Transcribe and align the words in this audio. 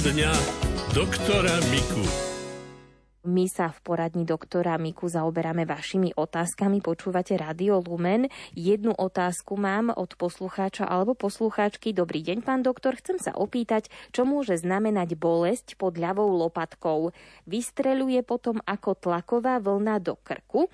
Poradňa 0.00 0.32
doktora 0.96 1.60
Miku. 1.68 2.00
My 3.28 3.44
sa 3.52 3.68
v 3.68 3.84
poradni 3.84 4.24
doktora 4.24 4.80
Miku 4.80 5.12
zaoberáme 5.12 5.68
vašimi 5.68 6.16
otázkami. 6.16 6.80
Počúvate 6.80 7.36
Radio 7.36 7.84
Lumen. 7.84 8.32
Jednu 8.56 8.96
otázku 8.96 9.60
mám 9.60 9.92
od 9.92 10.16
poslucháča 10.16 10.88
alebo 10.88 11.12
poslucháčky. 11.12 11.92
Dobrý 11.92 12.24
deň, 12.24 12.40
pán 12.40 12.64
doktor. 12.64 12.96
Chcem 12.96 13.20
sa 13.20 13.36
opýtať, 13.36 13.92
čo 14.08 14.24
môže 14.24 14.56
znamenať 14.56 15.20
bolesť 15.20 15.76
pod 15.76 16.00
ľavou 16.00 16.32
lopatkou. 16.48 17.12
Vystreluje 17.44 18.24
potom 18.24 18.56
ako 18.64 18.96
tlaková 18.96 19.60
vlna 19.60 20.00
do 20.00 20.16
krku 20.16 20.72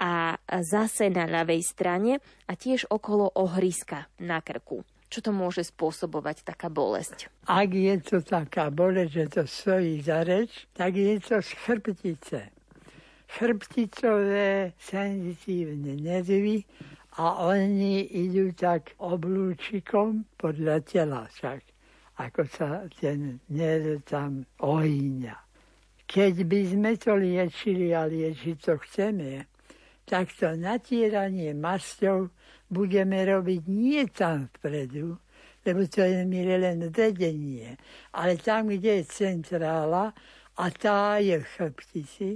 a 0.00 0.40
zase 0.48 1.12
na 1.12 1.28
ľavej 1.28 1.60
strane 1.60 2.24
a 2.48 2.56
tiež 2.56 2.88
okolo 2.88 3.36
ohriska 3.36 4.08
na 4.16 4.40
krku. 4.40 4.80
Čo 5.12 5.28
to 5.28 5.32
môže 5.36 5.68
spôsobovať 5.68 6.40
taká 6.40 6.72
bolesť? 6.72 7.28
Ak 7.44 7.68
je 7.68 8.00
to 8.00 8.24
taká 8.24 8.72
bolesť, 8.72 9.12
že 9.12 9.24
to 9.28 9.42
stojí 9.44 10.00
za 10.00 10.24
reč, 10.24 10.64
tak 10.72 10.96
je 10.96 11.20
to 11.20 11.44
z 11.44 11.52
chrbtice. 11.52 12.40
Chrbticové 13.28 14.72
senzitívne 14.80 16.00
nervy 16.00 16.64
a 17.20 17.44
oni 17.44 18.08
idú 18.08 18.56
tak 18.56 18.96
oblúčikom 18.96 20.24
podľa 20.40 20.80
tela 20.80 21.28
však, 21.28 21.60
ako 22.16 22.48
sa 22.48 22.88
ten 22.96 23.36
nerv 23.52 24.00
tam 24.08 24.48
ohýňa. 24.64 25.36
Keď 26.08 26.34
by 26.48 26.60
sme 26.72 26.92
to 26.96 27.20
liečili 27.20 27.92
a 27.92 28.08
liečiť 28.08 28.56
to 28.64 28.80
chceme, 28.80 29.44
tak 30.08 30.32
to 30.32 30.56
natieranie 30.56 31.52
masťou 31.52 32.32
budeme 32.72 33.20
robiť 33.28 33.62
nie 33.68 34.08
tam 34.08 34.48
vpredu, 34.56 35.20
lebo 35.68 35.84
to 35.84 36.00
je 36.00 36.24
mi 36.24 36.40
len 36.48 36.88
vedenie, 36.88 37.76
ale 38.16 38.40
tam, 38.40 38.72
kde 38.72 39.04
je 39.04 39.04
centrála 39.04 40.16
a 40.56 40.64
tá 40.72 41.20
je 41.20 41.36
v 41.36 41.46
chrbtici, 41.46 42.30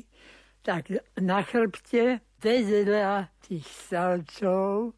tak 0.61 0.93
na 1.17 1.41
chrbte 1.41 2.21
vedľa 2.45 3.33
tých 3.41 3.65
stavcov 3.65 4.93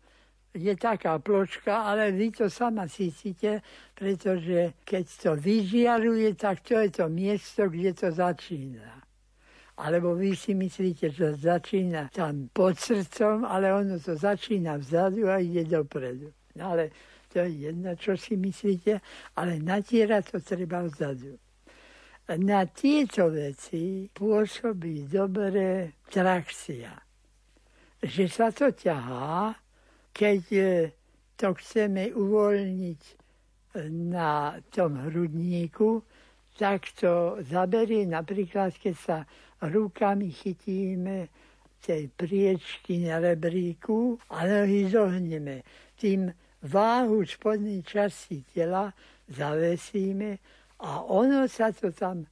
je 0.59 0.75
taká 0.75 1.23
pločka, 1.23 1.87
ale 1.87 2.11
vy 2.11 2.35
to 2.35 2.51
sama 2.51 2.89
cítite, 2.89 3.63
pretože 3.95 4.75
keď 4.83 5.05
to 5.23 5.31
vyžiaruje, 5.37 6.35
tak 6.35 6.67
to 6.67 6.83
je 6.83 6.91
to 6.91 7.07
miesto, 7.07 7.71
kde 7.71 7.95
to 7.95 8.09
začína. 8.11 9.08
Alebo 9.79 10.19
vy 10.19 10.35
si 10.35 10.59
myslíte, 10.59 11.15
že 11.15 11.39
začína 11.39 12.11
tam 12.11 12.51
pod 12.51 12.75
srdcom, 12.75 13.47
ale 13.47 13.71
ono 13.71 14.03
to 14.03 14.19
začína 14.19 14.75
vzadu 14.83 15.31
a 15.31 15.39
ide 15.39 15.63
dopredu. 15.63 16.35
No 16.59 16.75
ale 16.75 16.91
to 17.31 17.39
je 17.47 17.71
jedno, 17.71 17.95
čo 17.95 18.19
si 18.19 18.35
myslíte, 18.35 18.99
ale 19.39 19.63
natierať 19.63 20.35
to 20.35 20.39
treba 20.43 20.83
vzadu. 20.83 21.39
Na 22.29 22.67
tieto 22.67 23.31
veci 23.31 24.11
pôsobí 24.11 25.07
dobre 25.07 25.97
trakcia. 26.11 26.93
Že 28.03 28.25
sa 28.29 28.51
to 28.51 28.75
ťahá, 28.75 29.55
keď 30.13 30.43
e, 30.53 30.63
to 31.39 31.55
chceme 31.55 32.13
uvoľniť 32.13 33.01
e, 33.01 33.15
na 33.91 34.61
tom 34.69 35.09
hrudníku, 35.09 36.03
tak 36.59 36.91
to 36.99 37.39
zaberie 37.47 38.05
napríklad, 38.05 38.75
keď 38.77 38.95
sa 38.99 39.19
rukami 39.63 40.31
chytíme 40.31 41.29
tej 41.79 42.11
priečky 42.11 43.07
na 43.07 43.23
rebríku 43.23 44.19
a 44.31 44.47
nohy 44.47 44.91
zohneme. 44.91 45.63
Tým 45.95 46.31
váhu 46.63 47.23
spodnej 47.23 47.87
časti 47.87 48.43
tela 48.51 48.91
zavesíme 49.31 50.39
a 50.83 51.07
ono 51.07 51.47
sa 51.47 51.71
to 51.71 51.95
tam 51.95 52.23
e, 52.23 52.27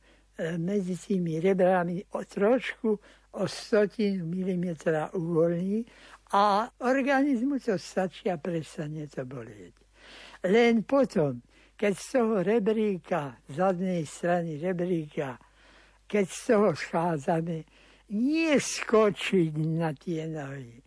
medzi 0.58 0.98
tými 0.98 1.38
rebrami 1.38 2.02
o 2.14 2.22
trošku 2.26 2.90
o 3.36 3.44
stotinu 3.44 4.26
milimetra 4.26 5.12
uvoľní 5.14 5.84
a 6.32 6.66
organizmu 6.82 7.62
to 7.62 7.78
stačí 7.78 8.26
a 8.32 8.40
prestane 8.40 9.06
to 9.06 9.22
bolieť. 9.22 9.74
Len 10.46 10.82
potom, 10.82 11.42
keď 11.78 11.92
z 11.94 12.06
toho 12.18 12.34
rebríka, 12.42 13.38
zadnej 13.50 14.02
strany 14.08 14.58
rebríka, 14.58 15.38
keď 16.06 16.26
z 16.30 16.40
toho 16.46 16.70
schádzame, 16.74 17.66
nie 18.14 18.54
skočiť 18.54 19.52
na 19.58 19.90
tie 19.90 20.30
nohy, 20.30 20.78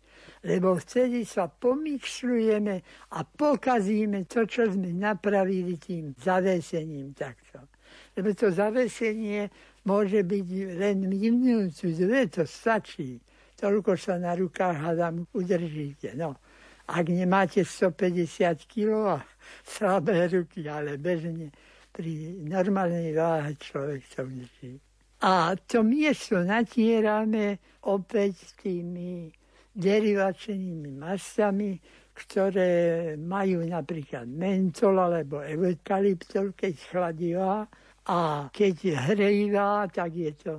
lebo 0.47 0.80
vtedy 0.80 1.28
sa 1.28 1.52
pomyšľujeme 1.52 2.75
a 3.12 3.19
pokazíme 3.28 4.24
to, 4.24 4.47
čo 4.47 4.72
sme 4.72 4.96
napravili 4.96 5.75
tým 5.75 6.16
zavesením 6.16 7.12
takto. 7.12 7.68
Lebo 8.16 8.31
to 8.31 8.47
zavesenie 8.47 9.52
môže 9.84 10.24
byť 10.24 10.47
len 10.80 11.12
minútu, 11.12 11.91
dve, 11.91 12.31
to 12.31 12.47
stačí. 12.47 13.19
Toľko 13.59 14.00
sa 14.00 14.16
na 14.16 14.40
rukách 14.40 14.80
hádam 14.80 15.28
udržíte. 15.36 16.16
No, 16.16 16.40
ak 16.88 17.06
nemáte 17.12 17.68
150 17.68 18.63
kg 18.63 18.90
a 19.13 19.28
slabé 19.75 20.31
ruky, 20.31 20.63
ale 20.72 20.96
bežne 20.96 21.51
pri 21.91 22.40
normálnej 22.47 23.12
váhe 23.12 23.59
človek 23.59 24.01
sa 24.07 24.24
udrží. 24.24 24.80
A 25.19 25.52
to 25.68 25.84
miesto 25.84 26.40
natierame 26.40 27.59
opäť 27.84 28.56
tými 28.63 29.28
derivačnými 29.75 30.96
masami, 30.96 31.75
ktoré 32.16 33.16
majú 33.16 33.63
napríklad 33.63 34.28
mentol 34.28 34.96
alebo 35.00 35.40
eukalyptol, 35.44 36.56
keď 36.56 36.74
chladivá 36.91 37.68
a 38.07 38.47
keď 38.52 39.07
hrejivá, 39.12 39.88
tak 39.88 40.12
je 40.16 40.31
to 40.35 40.53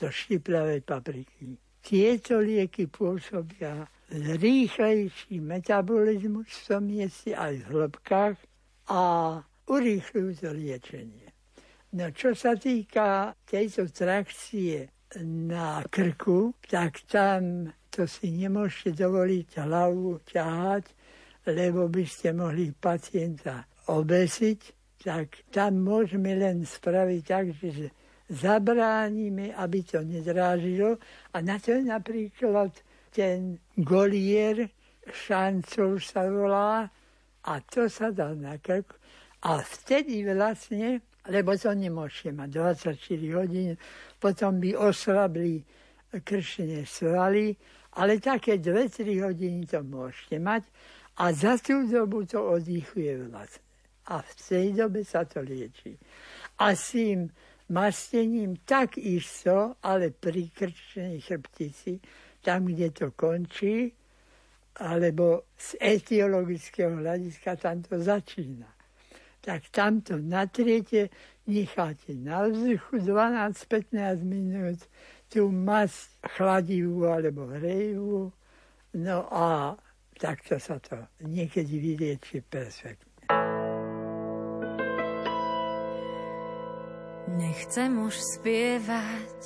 zo 0.00 0.08
štipľavej 0.08 0.80
papriky. 0.84 1.56
Tieto 1.82 2.40
lieky 2.40 2.88
pôsobia 2.88 3.84
rýchlejší 4.12 5.40
metabolizmus 5.40 6.48
v 6.48 6.62
tom 6.68 6.82
mieste 6.88 7.34
aj 7.34 7.64
v 7.64 7.68
hĺbkach 7.74 8.36
a 8.88 9.02
urýchľujú 9.66 10.30
to 10.40 10.50
liečenie. 10.52 11.21
No 11.92 12.08
čo 12.08 12.32
sa 12.32 12.56
týka 12.56 13.36
tejto 13.44 13.92
trakcie 13.92 14.88
na 15.20 15.84
krku, 15.84 16.56
tak 16.64 17.04
tam 17.04 17.68
to 17.92 18.08
si 18.08 18.32
nemôžete 18.32 18.96
dovoliť 18.96 19.60
hlavu 19.60 20.24
ťahať, 20.24 20.88
lebo 21.52 21.92
by 21.92 22.04
ste 22.08 22.32
mohli 22.32 22.72
pacienta 22.72 23.68
obesiť, 23.92 24.60
tak 25.04 25.52
tam 25.52 25.84
môžeme 25.84 26.32
len 26.32 26.64
spraviť 26.64 27.22
tak, 27.28 27.52
že 27.60 27.92
zabránime, 28.32 29.52
aby 29.52 29.84
to 29.84 30.00
nedrážilo. 30.00 30.96
A 31.36 31.44
na 31.44 31.60
to 31.60 31.76
je 31.76 31.84
napríklad 31.84 32.72
ten 33.12 33.60
golier, 33.76 34.72
šancov 35.12 36.00
sa 36.00 36.24
volá, 36.24 36.88
a 37.44 37.52
to 37.60 37.90
sa 37.92 38.08
dá 38.08 38.32
na 38.32 38.56
krk. 38.56 38.96
A 39.44 39.60
vtedy 39.60 40.24
vlastne 40.24 41.04
lebo 41.30 41.54
to 41.54 41.70
nemôžete 41.70 42.34
mať 42.34 42.48
24 42.98 43.38
hodín, 43.38 43.70
potom 44.18 44.58
by 44.58 44.74
oslabli 44.74 45.62
kršenie 46.10 46.82
svaly, 46.82 47.54
ale 47.94 48.18
také 48.18 48.58
2-3 48.58 49.22
hodiny 49.22 49.62
to 49.68 49.80
môžete 49.86 50.36
mať 50.42 50.66
a 51.20 51.30
za 51.30 51.60
tú 51.60 51.86
dobu 51.86 52.26
to 52.26 52.40
oddychuje 52.40 53.28
vlastne. 53.30 53.62
A 54.10 54.18
v 54.18 54.30
tej 54.34 54.66
dobe 54.74 55.06
sa 55.06 55.22
to 55.22 55.46
lieči. 55.46 55.94
A 56.58 56.74
s 56.74 56.98
tým 56.98 57.30
mastením 57.70 58.58
tak 58.66 58.98
isto, 58.98 59.78
ale 59.78 60.10
pri 60.10 60.50
krčnej 60.50 61.22
chrbtici, 61.22 62.02
tam, 62.42 62.66
kde 62.66 62.90
to 62.90 63.14
končí, 63.14 63.94
alebo 64.82 65.54
z 65.54 65.78
etiologického 65.78 66.98
hľadiska 66.98 67.54
tam 67.62 67.78
to 67.86 68.02
začína 68.02 68.81
tak 69.42 69.66
tamto 69.74 70.16
natriete, 70.22 71.10
necháte 71.46 72.14
na 72.14 72.46
vzduchu 72.46 73.02
12-15 73.02 74.22
minút 74.22 74.78
tú 75.26 75.50
masť 75.50 76.14
chladivú 76.38 77.10
alebo 77.10 77.50
hrejivú, 77.50 78.30
no 78.94 79.18
a 79.34 79.74
takto 80.14 80.62
sa 80.62 80.78
to 80.78 80.94
niekedy 81.26 81.82
vylieči 81.82 82.46
perfektne. 82.46 83.26
Nechcem 87.32 87.90
už 87.98 88.14
spievať 88.38 89.40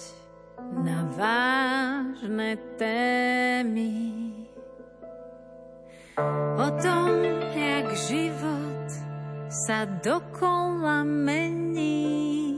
na 0.85 1.07
vážne 1.17 2.61
témy 2.77 3.97
o 6.59 6.69
tom, 6.83 7.09
jak 7.55 7.87
život 8.11 8.76
sa 9.65 9.89
dokola 9.89 11.01
mení. 11.01 12.53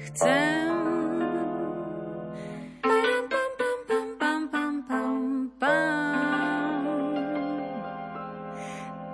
Chcem 0.00 0.72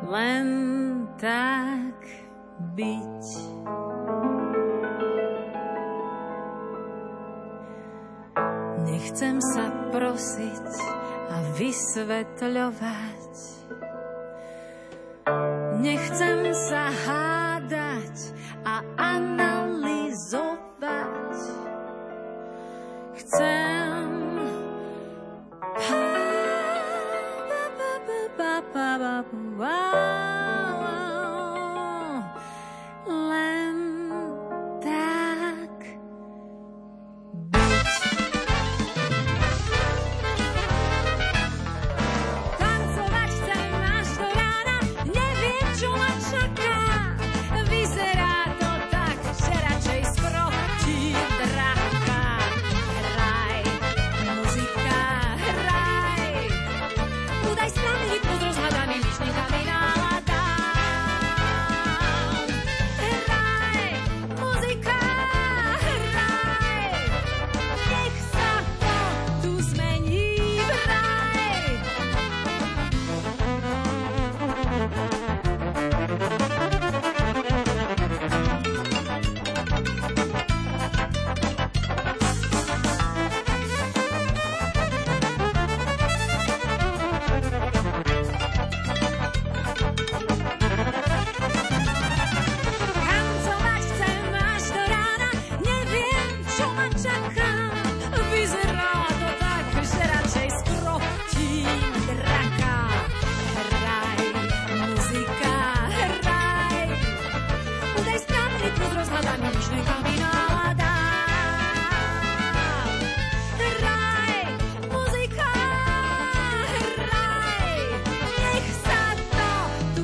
len 0.07 0.49
tak 1.19 1.99
byť. 2.79 3.27
Nechcem 8.87 9.37
sa 9.43 9.67
prosiť 9.91 10.71
a 11.29 11.37
vysvetľovať, 11.59 13.33
Nechcem 15.79 16.51
sa 16.51 16.91
hádať 16.91 18.35
a 18.67 18.83
analyzovať. 18.99 19.68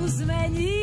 Dňa 0.05 0.74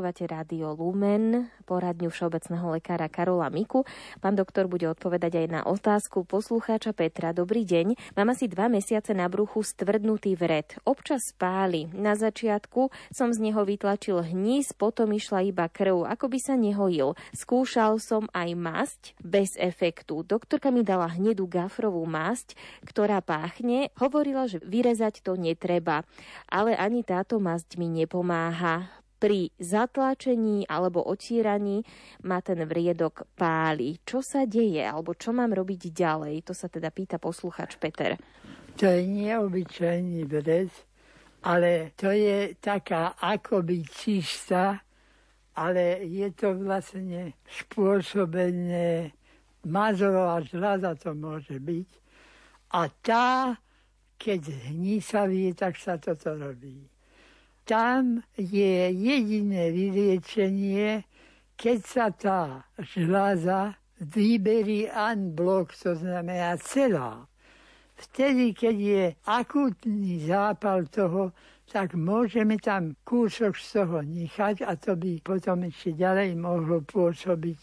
Počúvate 0.00 0.32
rádio 0.32 0.72
Lumen, 0.80 1.52
poradňu 1.68 2.08
všeobecného 2.08 2.72
lekára 2.72 3.04
Karola 3.12 3.52
Miku. 3.52 3.84
Pán 4.24 4.32
doktor 4.32 4.64
bude 4.64 4.88
odpovedať 4.88 5.44
aj 5.44 5.46
na 5.52 5.60
otázku 5.68 6.24
poslucháča 6.24 6.96
Petra. 6.96 7.36
Dobrý 7.36 7.68
deň. 7.68 8.16
Mám 8.16 8.32
asi 8.32 8.48
dva 8.48 8.72
mesiace 8.72 9.12
na 9.12 9.28
bruchu 9.28 9.60
stvrdnutý 9.60 10.40
vred. 10.40 10.72
Občas 10.88 11.36
spáli. 11.36 11.92
Na 11.92 12.16
začiatku 12.16 12.88
som 13.12 13.28
z 13.28 13.44
neho 13.44 13.60
vytlačil 13.60 14.24
hníz, 14.24 14.72
potom 14.72 15.12
išla 15.12 15.44
iba 15.44 15.68
krv, 15.68 16.08
ako 16.08 16.32
by 16.32 16.38
sa 16.40 16.56
nehojil. 16.56 17.12
Skúšal 17.36 18.00
som 18.00 18.24
aj 18.32 18.56
masť 18.56 19.02
bez 19.20 19.52
efektu. 19.60 20.24
Doktorka 20.24 20.72
mi 20.72 20.80
dala 20.80 21.12
hnedú 21.12 21.44
gafrovú 21.44 22.08
masť, 22.08 22.56
ktorá 22.88 23.20
páchne. 23.20 23.92
Hovorila, 24.00 24.48
že 24.48 24.64
vyrezať 24.64 25.20
to 25.20 25.36
netreba. 25.36 26.08
Ale 26.48 26.72
ani 26.72 27.04
táto 27.04 27.36
masť 27.36 27.76
mi 27.76 27.92
nepomáha 27.92 28.99
pri 29.20 29.52
zatlačení 29.60 30.64
alebo 30.64 31.04
otíraní 31.04 31.84
ma 32.24 32.40
ten 32.40 32.64
vriedok 32.64 33.28
páli. 33.36 34.00
Čo 34.00 34.24
sa 34.24 34.48
deje 34.48 34.80
alebo 34.80 35.12
čo 35.12 35.36
mám 35.36 35.52
robiť 35.52 35.92
ďalej? 35.92 36.48
To 36.48 36.56
sa 36.56 36.72
teda 36.72 36.88
pýta 36.88 37.20
posluchač 37.20 37.76
Peter. 37.76 38.16
To 38.80 38.84
je 38.88 39.04
neobyčajný 39.04 40.24
vred, 40.24 40.72
ale 41.44 41.92
to 41.94 42.08
je 42.08 42.56
taká 42.56 43.14
akoby 43.20 43.84
čistá, 43.84 44.80
ale 45.54 46.00
je 46.08 46.28
to 46.32 46.56
vlastne 46.56 47.36
spôsobené 47.44 49.12
mazorová 49.68 50.40
žľaza 50.40 50.96
to 50.96 51.12
môže 51.12 51.60
byť. 51.60 51.88
A 52.72 52.88
tá, 53.04 53.60
keď 54.16 54.72
hní 54.72 55.04
tak 55.52 55.76
sa 55.76 56.00
toto 56.00 56.32
robí 56.40 56.89
tam 57.70 58.18
je 58.34 58.90
jediné 58.90 59.70
vyliečenie, 59.70 61.06
keď 61.54 61.78
sa 61.86 62.06
tá 62.10 62.66
žľaza 62.82 63.78
vyberí 64.02 64.90
blok, 65.30 65.70
to 65.78 65.94
znamená 65.94 66.58
celá. 66.58 67.30
Vtedy, 67.94 68.50
keď 68.58 68.74
je 68.74 69.04
akutný 69.22 70.26
zápal 70.26 70.90
toho, 70.90 71.30
tak 71.70 71.94
môžeme 71.94 72.58
tam 72.58 72.98
kúsok 73.06 73.54
z 73.54 73.66
toho 73.78 74.02
nechať 74.02 74.66
a 74.66 74.74
to 74.74 74.98
by 74.98 75.22
potom 75.22 75.70
ešte 75.70 75.94
ďalej 75.94 76.34
mohlo 76.34 76.82
pôsobiť 76.82 77.60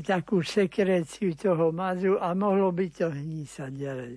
takú 0.00 0.40
sekréciu 0.40 1.36
toho 1.36 1.68
mazu 1.76 2.16
a 2.16 2.32
mohlo 2.32 2.72
by 2.72 2.88
to 2.88 3.12
hnísať 3.12 3.72
ďalej. 3.76 4.14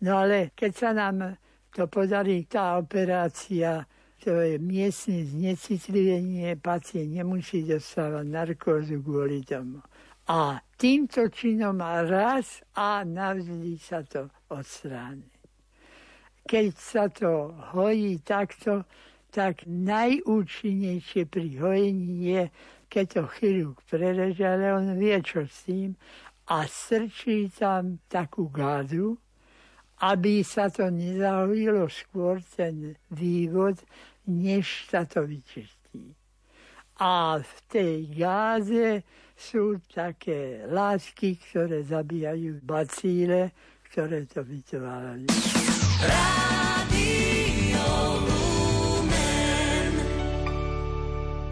No 0.00 0.24
ale 0.24 0.56
keď 0.56 0.72
sa 0.72 0.96
nám 0.96 1.36
to 1.68 1.84
podarí, 1.92 2.48
tá 2.48 2.80
operácia 2.80 3.84
to 4.22 4.38
je 4.38 4.54
miestne 4.62 5.26
znecitlivenie, 5.26 6.54
pacient 6.62 7.10
nemusí 7.10 7.66
dostávať 7.66 8.26
narkózu 8.30 9.02
kvôli 9.02 9.42
tomu. 9.42 9.82
A 10.30 10.62
týmto 10.78 11.26
činom 11.26 11.82
raz 11.82 12.62
a 12.78 13.02
navždy 13.02 13.74
sa 13.82 14.06
to 14.06 14.30
odstráni. 14.46 15.26
Keď 16.46 16.68
sa 16.78 17.10
to 17.10 17.50
hojí 17.74 18.22
takto, 18.22 18.86
tak 19.34 19.66
najúčinnejšie 19.66 21.26
pri 21.26 21.48
hojení 21.58 22.30
je, 22.30 22.42
keď 22.86 23.04
to 23.10 23.22
chirurg 23.34 23.76
prereže, 23.90 24.46
ale 24.46 24.70
on 24.70 24.94
vie, 24.94 25.18
čo 25.24 25.48
s 25.48 25.66
tým, 25.66 25.98
a 26.46 26.68
strčí 26.68 27.50
tam 27.50 27.98
takú 28.06 28.46
gádu, 28.52 29.18
aby 30.02 30.42
sa 30.42 30.66
to 30.66 30.90
nezahojilo 30.90 31.86
skôr 31.86 32.42
ten 32.58 32.98
vývod, 33.14 33.78
než 34.26 34.86
sa 34.90 35.04
to 35.04 35.26
vyčistí. 35.26 36.14
A 37.02 37.42
v 37.42 37.54
tej 37.66 37.96
gáze 38.14 39.02
sú 39.34 39.82
také 39.90 40.62
látky, 40.70 41.40
ktoré 41.50 41.82
zabíjajú 41.82 42.62
bacíle, 42.62 43.50
ktoré 43.90 44.24
to 44.30 44.46
vytvárajú. 44.46 45.26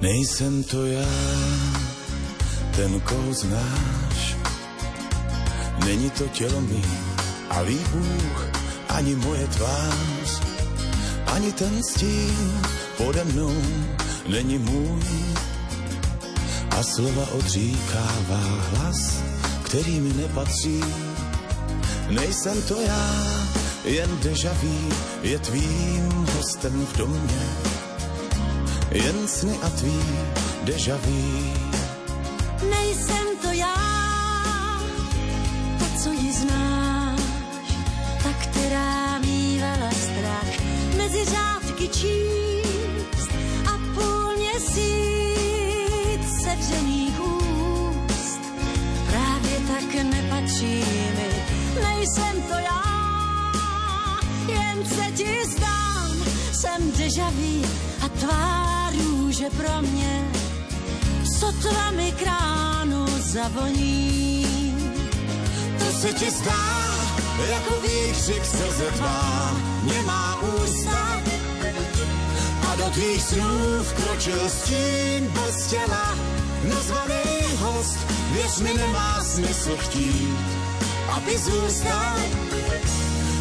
Nejsem 0.00 0.64
to 0.64 0.86
já, 0.86 1.12
ten, 2.76 3.00
koho 3.00 3.32
znáš. 3.34 4.36
Není 5.84 6.10
to 6.10 6.28
tělo 6.28 6.60
mý, 6.60 6.84
ale 7.50 7.70
Bůh, 7.92 8.50
ani 8.88 9.14
moje 9.14 9.46
tvář 9.46 10.49
ani 11.30 11.52
ten 11.52 11.82
stín 11.82 12.62
pode 12.96 13.24
mnou 13.24 13.54
není 14.28 14.58
můj 14.58 15.02
a 16.70 16.82
slova 16.82 17.26
odříkává 17.32 18.42
hlas, 18.70 19.22
který 19.62 20.00
mi 20.00 20.12
nepatří. 20.12 20.84
Nejsem 22.10 22.62
to 22.62 22.80
já, 22.80 23.24
jen 23.84 24.18
deja 24.22 24.52
vu 24.62 24.78
je 25.22 25.38
tvým 25.38 26.26
hostem 26.36 26.86
v 26.86 26.96
domě. 26.96 27.46
Jen 28.90 29.28
sny 29.28 29.58
a 29.62 29.70
tvý 29.70 30.00
deja 30.64 30.96
vu. 30.96 31.69
Číst 42.00 43.30
a 43.66 43.78
půl 43.94 44.36
měsíc 44.36 46.22
sevřených 46.44 47.20
úst. 47.20 48.40
Právě 49.10 49.56
tak 49.68 50.04
nepatří 50.04 50.84
mi, 51.16 51.30
nejsem 51.82 52.42
to 52.48 52.54
já, 52.54 52.82
jen 54.48 54.86
se 54.86 55.12
ti 55.14 55.44
zdám, 55.46 56.16
jsem 56.52 56.92
deja 56.98 57.30
vu 57.30 57.64
a 58.04 58.08
tvá 58.08 58.90
růže 58.90 59.50
pro 59.50 59.82
mě 59.82 60.28
sotva 61.38 61.90
mi 61.90 62.12
kránu 62.12 63.06
zavoní. 63.18 64.46
To 65.78 65.84
se 65.84 66.12
ti 66.12 66.30
zdá, 66.30 66.80
jako 67.50 67.74
výkřik 67.80 68.44
srdce 68.44 68.84
tvá, 68.96 69.52
nemá 69.82 70.38
ústa. 70.42 71.29
Do 72.80 72.90
tvých 72.90 73.22
snů 73.22 73.82
vkročil 73.82 74.48
stín 74.48 75.28
bez 75.32 75.66
těla, 75.66 76.18
nazvaný 76.64 77.56
host, 77.58 77.98
věř 78.32 78.60
mi 78.60 78.74
nemá 78.74 79.24
smysl 79.24 79.76
chtít, 79.76 80.38
aby 81.08 81.38
zůstal. 81.38 82.16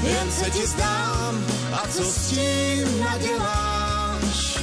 Jen 0.04 0.32
se 0.32 0.50
ti 0.50 0.68
zdám, 0.68 1.46
a 1.72 1.88
co 1.88 2.04
s 2.04 2.30
tím 2.30 3.00
naděláš? 3.00 4.60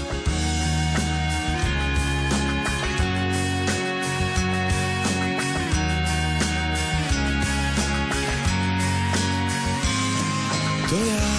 To 10.90 10.96
já 10.96 11.36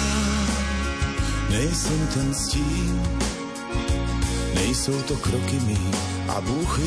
nejsem 1.50 2.06
ten 2.14 2.34
stín, 2.34 3.17
nejsou 4.58 5.02
to 5.02 5.16
kroky 5.16 5.60
mý 5.60 5.78
a 6.28 6.40
Bůh 6.40 6.80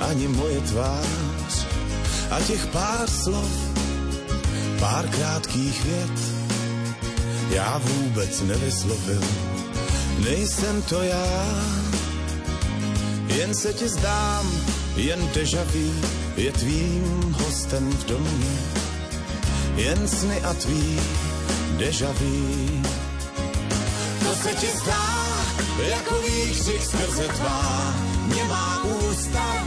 ani 0.00 0.28
moje 0.28 0.60
tvář 0.60 1.66
a 2.30 2.40
těch 2.40 2.66
pár 2.66 3.10
slov, 3.10 3.52
pár 4.80 5.08
krátkých 5.08 5.84
vět 5.84 6.16
já 7.50 7.78
vůbec 7.78 8.40
nevyslovil. 8.40 9.22
Nejsem 10.24 10.82
to 10.82 11.02
já, 11.02 11.54
jen 13.26 13.54
se 13.54 13.72
ti 13.72 13.88
zdám, 13.88 14.46
jen 14.96 15.28
deja 15.34 15.64
vu 15.64 15.92
je 16.36 16.52
tvým 16.52 17.36
hostem 17.38 17.90
v 17.90 18.04
domě. 18.04 18.56
Jen 19.76 20.08
sny 20.08 20.40
a 20.40 20.54
tvý 20.54 21.00
deja 21.76 22.12
vu. 22.12 22.82
To 24.24 24.34
se 24.34 24.48
ti 24.48 24.66
zdá, 24.82 25.35
jako 25.82 26.14
výkřik 26.14 26.82
skrze 26.82 27.28
tvá, 27.28 27.94
nemá 28.36 28.84
ústa. 28.84 29.66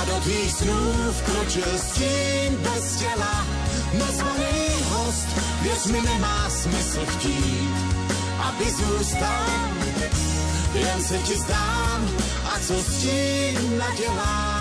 A 0.00 0.04
do 0.04 0.20
tvých 0.22 0.52
snů 0.52 1.12
vkročil 1.12 1.78
stín 1.78 2.56
bez 2.56 2.96
těla, 2.96 3.46
nazvaný 3.98 4.82
host, 4.90 5.28
věř 5.62 5.86
mi 5.86 6.00
nemá 6.00 6.50
smysl 6.50 7.00
chtít, 7.06 7.74
aby 8.38 8.64
zůstal. 8.64 9.46
Jen 10.74 11.02
se 11.02 11.18
ti 11.18 11.38
zdám, 11.38 12.08
a 12.44 12.58
co 12.66 12.74
s 12.74 13.02
tím 13.02 13.78
naděláš? 13.78 14.53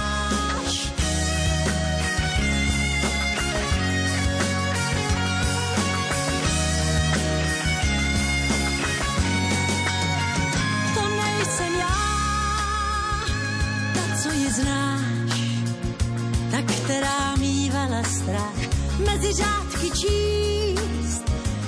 Řádky 19.34 19.92
číst. 19.92 21.24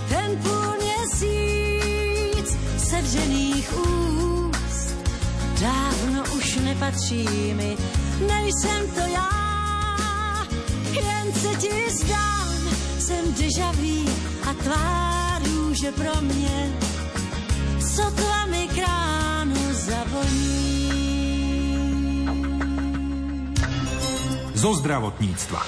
Ten 0.09 0.37
půl 0.43 0.73
měsíc 0.81 2.57
sevřených 2.77 3.73
úst 3.77 4.95
dávno 5.61 6.23
už 6.37 6.55
nepatří 6.55 7.53
mi, 7.53 7.77
nejsem 8.27 8.89
to 8.93 8.99
já, 8.99 9.29
jen 10.91 11.33
se 11.33 11.55
ti 11.55 11.91
zdám, 11.91 12.75
jsem 12.99 13.33
deja 13.33 13.71
vu 13.71 14.09
a 14.49 14.53
tvá 14.53 15.39
růže 15.45 15.91
pro 15.91 16.21
mě 16.21 16.73
sotva 17.95 18.45
mi 18.45 18.67
kránu 18.67 19.73
zavoní. 19.73 20.65
zo 24.65 24.73
zdravotníctva. 24.73 25.61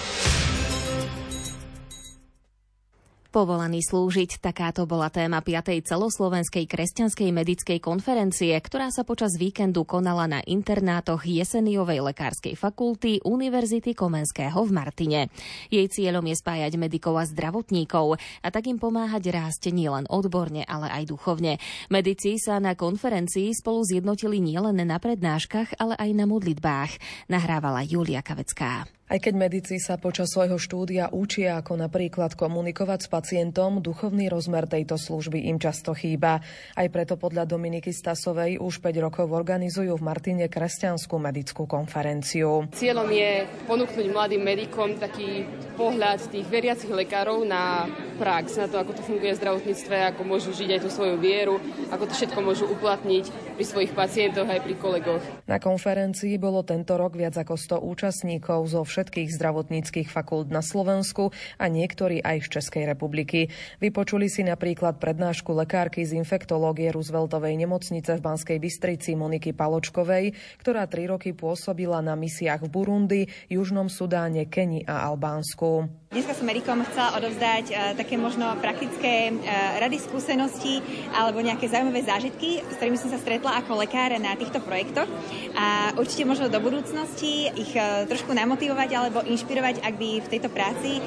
Povolaný 3.27 3.83
slúžiť, 3.83 4.39
takáto 4.39 4.87
bola 4.87 5.11
téma 5.11 5.43
5. 5.43 5.83
celoslovenskej 5.83 6.63
kresťanskej 6.63 7.35
medickej 7.35 7.79
konferencie, 7.83 8.55
ktorá 8.55 8.87
sa 8.87 9.03
počas 9.03 9.35
víkendu 9.35 9.83
konala 9.83 10.31
na 10.31 10.39
internátoch 10.47 11.27
Jeseniovej 11.27 12.07
lekárskej 12.07 12.55
fakulty 12.55 13.19
Univerzity 13.27 13.91
Komenského 13.91 14.55
v 14.63 14.71
Martine. 14.71 15.21
Jej 15.67 15.91
cieľom 15.91 16.23
je 16.23 16.39
spájať 16.39 16.79
medikov 16.79 17.19
a 17.19 17.27
zdravotníkov 17.27 18.15
a 18.15 18.47
tak 18.47 18.71
im 18.71 18.79
pomáhať 18.79 19.27
rásť 19.27 19.75
nielen 19.75 20.07
odborne, 20.07 20.63
ale 20.63 20.87
aj 20.87 21.11
duchovne. 21.11 21.59
Medici 21.91 22.39
sa 22.39 22.63
na 22.63 22.79
konferencii 22.79 23.51
spolu 23.51 23.83
zjednotili 23.83 24.39
nielen 24.39 24.79
na 24.87 25.03
prednáškach, 25.03 25.75
ale 25.83 25.99
aj 25.99 26.09
na 26.15 26.23
modlitbách. 26.31 26.95
Nahrávala 27.27 27.83
Julia 27.83 28.23
Kavecká. 28.23 28.96
Aj 29.07 29.23
keď 29.23 29.39
medici 29.39 29.79
sa 29.79 29.95
počas 29.95 30.35
svojho 30.35 30.59
štúdia 30.59 31.07
učia, 31.15 31.63
ako 31.63 31.79
napríklad 31.79 32.35
komunikovať 32.35 33.07
s 33.07 33.09
pacientom, 33.09 33.79
duchovný 33.79 34.27
rozmer 34.27 34.67
tejto 34.67 34.99
služby 34.99 35.47
im 35.47 35.63
často 35.63 35.95
chýba. 35.95 36.43
Aj 36.75 36.87
preto 36.91 37.15
podľa 37.15 37.47
Dominiky 37.47 37.95
Stasovej 37.95 38.59
už 38.59 38.83
5 38.83 39.05
rokov 39.07 39.31
organizujú 39.31 39.95
v 39.95 40.03
Martine 40.03 40.51
kresťanskú 40.51 41.23
medickú 41.23 41.63
konferenciu. 41.63 42.67
Cieľom 42.75 43.07
je 43.07 43.47
ponúknuť 43.63 44.05
mladým 44.11 44.43
medikom 44.43 44.99
taký 44.99 45.47
pohľad 45.77 46.33
tých 46.33 46.49
veriacich 46.49 46.89
lekárov 46.89 47.45
na 47.45 47.85
prax, 48.17 48.57
na 48.57 48.65
to, 48.65 48.81
ako 48.81 48.97
to 48.97 49.05
funguje 49.05 49.29
v 49.29 49.39
zdravotníctve, 49.39 49.95
ako 50.09 50.21
môžu 50.25 50.49
žiť 50.49 50.69
aj 50.73 50.81
tú 50.81 50.89
svoju 50.89 51.21
vieru, 51.21 51.61
ako 51.93 52.09
to 52.09 52.13
všetko 52.17 52.39
môžu 52.41 52.65
uplatniť 52.65 53.29
pri 53.53 53.63
svojich 53.63 53.93
pacientoch 53.93 54.49
aj 54.49 54.65
pri 54.65 54.73
kolegoch. 54.73 55.21
Na 55.45 55.61
konferencii 55.61 56.41
bolo 56.41 56.65
tento 56.65 56.97
rok 56.97 57.13
viac 57.13 57.37
ako 57.37 57.53
100 57.53 57.77
účastníkov 57.93 58.73
zo 58.73 58.81
všetkých 58.81 59.29
zdravotníckých 59.37 60.09
fakult 60.09 60.49
na 60.49 60.65
Slovensku 60.65 61.29
a 61.61 61.65
niektorí 61.69 62.25
aj 62.25 62.49
z 62.49 62.57
Českej 62.57 62.89
republiky. 62.89 63.53
Vypočuli 63.77 64.33
si 64.33 64.41
napríklad 64.41 64.97
prednášku 64.97 65.53
lekárky 65.53 66.01
z 66.01 66.17
infektológie 66.17 66.89
Rooseveltovej 66.89 67.53
nemocnice 67.53 68.17
v 68.17 68.25
Banskej 68.25 68.57
Bystrici 68.57 69.13
Moniky 69.13 69.53
Paločkovej, 69.53 70.33
ktorá 70.57 70.89
tri 70.89 71.05
roky 71.05 71.37
pôsobila 71.37 72.01
na 72.01 72.17
misiách 72.17 72.65
v 72.65 72.73
Burundi, 72.73 73.21
Južnom 73.45 73.93
Sudáne, 73.93 74.49
Keni 74.49 74.81
a 74.89 75.05
Albánsku. 75.05 75.66
México. 75.67 76.06
Dneska 76.07 76.39
som 76.39 76.47
medikom 76.47 76.79
chcela 76.87 77.19
odovzdať 77.19 77.65
uh, 77.67 77.77
také 77.99 78.15
možno 78.15 78.55
praktické 78.63 79.27
uh, 79.27 79.43
rady, 79.83 79.99
skúsenosti 79.99 80.79
alebo 81.11 81.43
nejaké 81.43 81.67
zaujímavé 81.67 81.99
zážitky, 82.07 82.63
s 82.63 82.79
ktorými 82.79 82.95
som 82.95 83.11
sa 83.11 83.19
stretla 83.19 83.59
ako 83.59 83.83
lekár 83.83 84.15
na 84.15 84.31
týchto 84.39 84.63
projektoch 84.63 85.03
a 85.51 85.91
určite 85.99 86.23
možno 86.23 86.47
do 86.47 86.63
budúcnosti 86.63 87.51
ich 87.51 87.75
uh, 87.75 88.07
trošku 88.07 88.31
namotivovať 88.31 88.89
alebo 88.95 89.19
inšpirovať, 89.27 89.83
ak 89.83 89.93
by 89.99 90.09
v 90.23 90.31
tejto 90.31 90.47
práci 90.47 91.03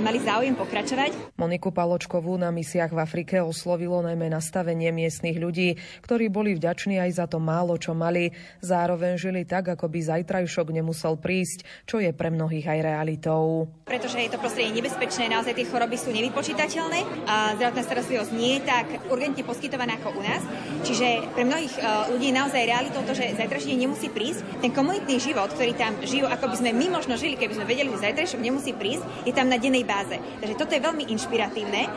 mali 0.00 0.16
záujem 0.16 0.56
pokračovať. 0.56 1.36
Moniku 1.36 1.68
Paločkovú 1.68 2.40
na 2.40 2.48
misiách 2.48 2.96
v 2.96 3.04
Afrike 3.04 3.36
oslovilo 3.44 4.00
najmä 4.00 4.32
nastavenie 4.32 4.88
miestnych 4.90 5.36
ľudí, 5.36 5.76
ktorí 6.00 6.32
boli 6.32 6.56
vďační 6.56 6.98
aj 7.04 7.10
za 7.20 7.26
to 7.28 7.36
málo, 7.36 7.76
čo 7.76 7.92
mali. 7.92 8.32
Zároveň 8.64 9.20
žili 9.20 9.44
tak, 9.44 9.76
ako 9.76 9.92
by 9.92 9.98
zajtrajšok 10.02 10.72
nemusel 10.72 11.20
prísť, 11.20 11.68
čo 11.84 12.00
je 12.00 12.10
pre 12.16 12.32
mnohých 12.32 12.66
aj 12.66 12.78
realitou. 12.80 13.70
Pretože 13.86 14.18
je 14.18 14.30
to 14.34 14.37
to 14.38 14.46
prostredie 14.46 14.70
nebezpečné, 14.70 15.34
naozaj 15.34 15.58
tie 15.58 15.66
choroby 15.66 15.98
sú 15.98 16.14
nevypočítateľné 16.14 17.26
a 17.26 17.58
zdravotná 17.58 17.82
starostlivosť 17.82 18.30
nie 18.38 18.62
je 18.62 18.70
tak 18.70 18.86
urgentne 19.10 19.42
poskytovaná 19.42 19.98
ako 19.98 20.14
u 20.14 20.22
nás. 20.22 20.46
Čiže 20.86 21.34
pre 21.34 21.42
mnohých 21.42 21.74
e, 21.74 21.80
ľudí 22.14 22.30
je 22.30 22.38
naozaj 22.38 22.62
realitou 22.62 23.02
to, 23.02 23.18
že 23.18 23.34
zajtrajší 23.34 23.74
nemusí 23.74 24.06
prísť. 24.06 24.62
Ten 24.62 24.70
komunitný 24.70 25.18
život, 25.18 25.50
ktorý 25.50 25.74
tam 25.74 25.98
žijú, 26.06 26.30
ako 26.30 26.54
by 26.54 26.56
sme 26.62 26.70
my 26.70 26.86
možno 27.02 27.18
žili, 27.18 27.34
keby 27.34 27.58
sme 27.58 27.66
vedeli, 27.66 27.90
že 27.90 28.06
zajtrajšok 28.06 28.38
nemusí 28.38 28.70
prísť, 28.78 29.02
je 29.26 29.34
tam 29.34 29.50
na 29.50 29.58
dennej 29.58 29.82
báze. 29.82 30.14
Takže 30.14 30.54
toto 30.54 30.78
je 30.78 30.86
veľmi 30.86 31.10
inšpiratívne. 31.10 31.90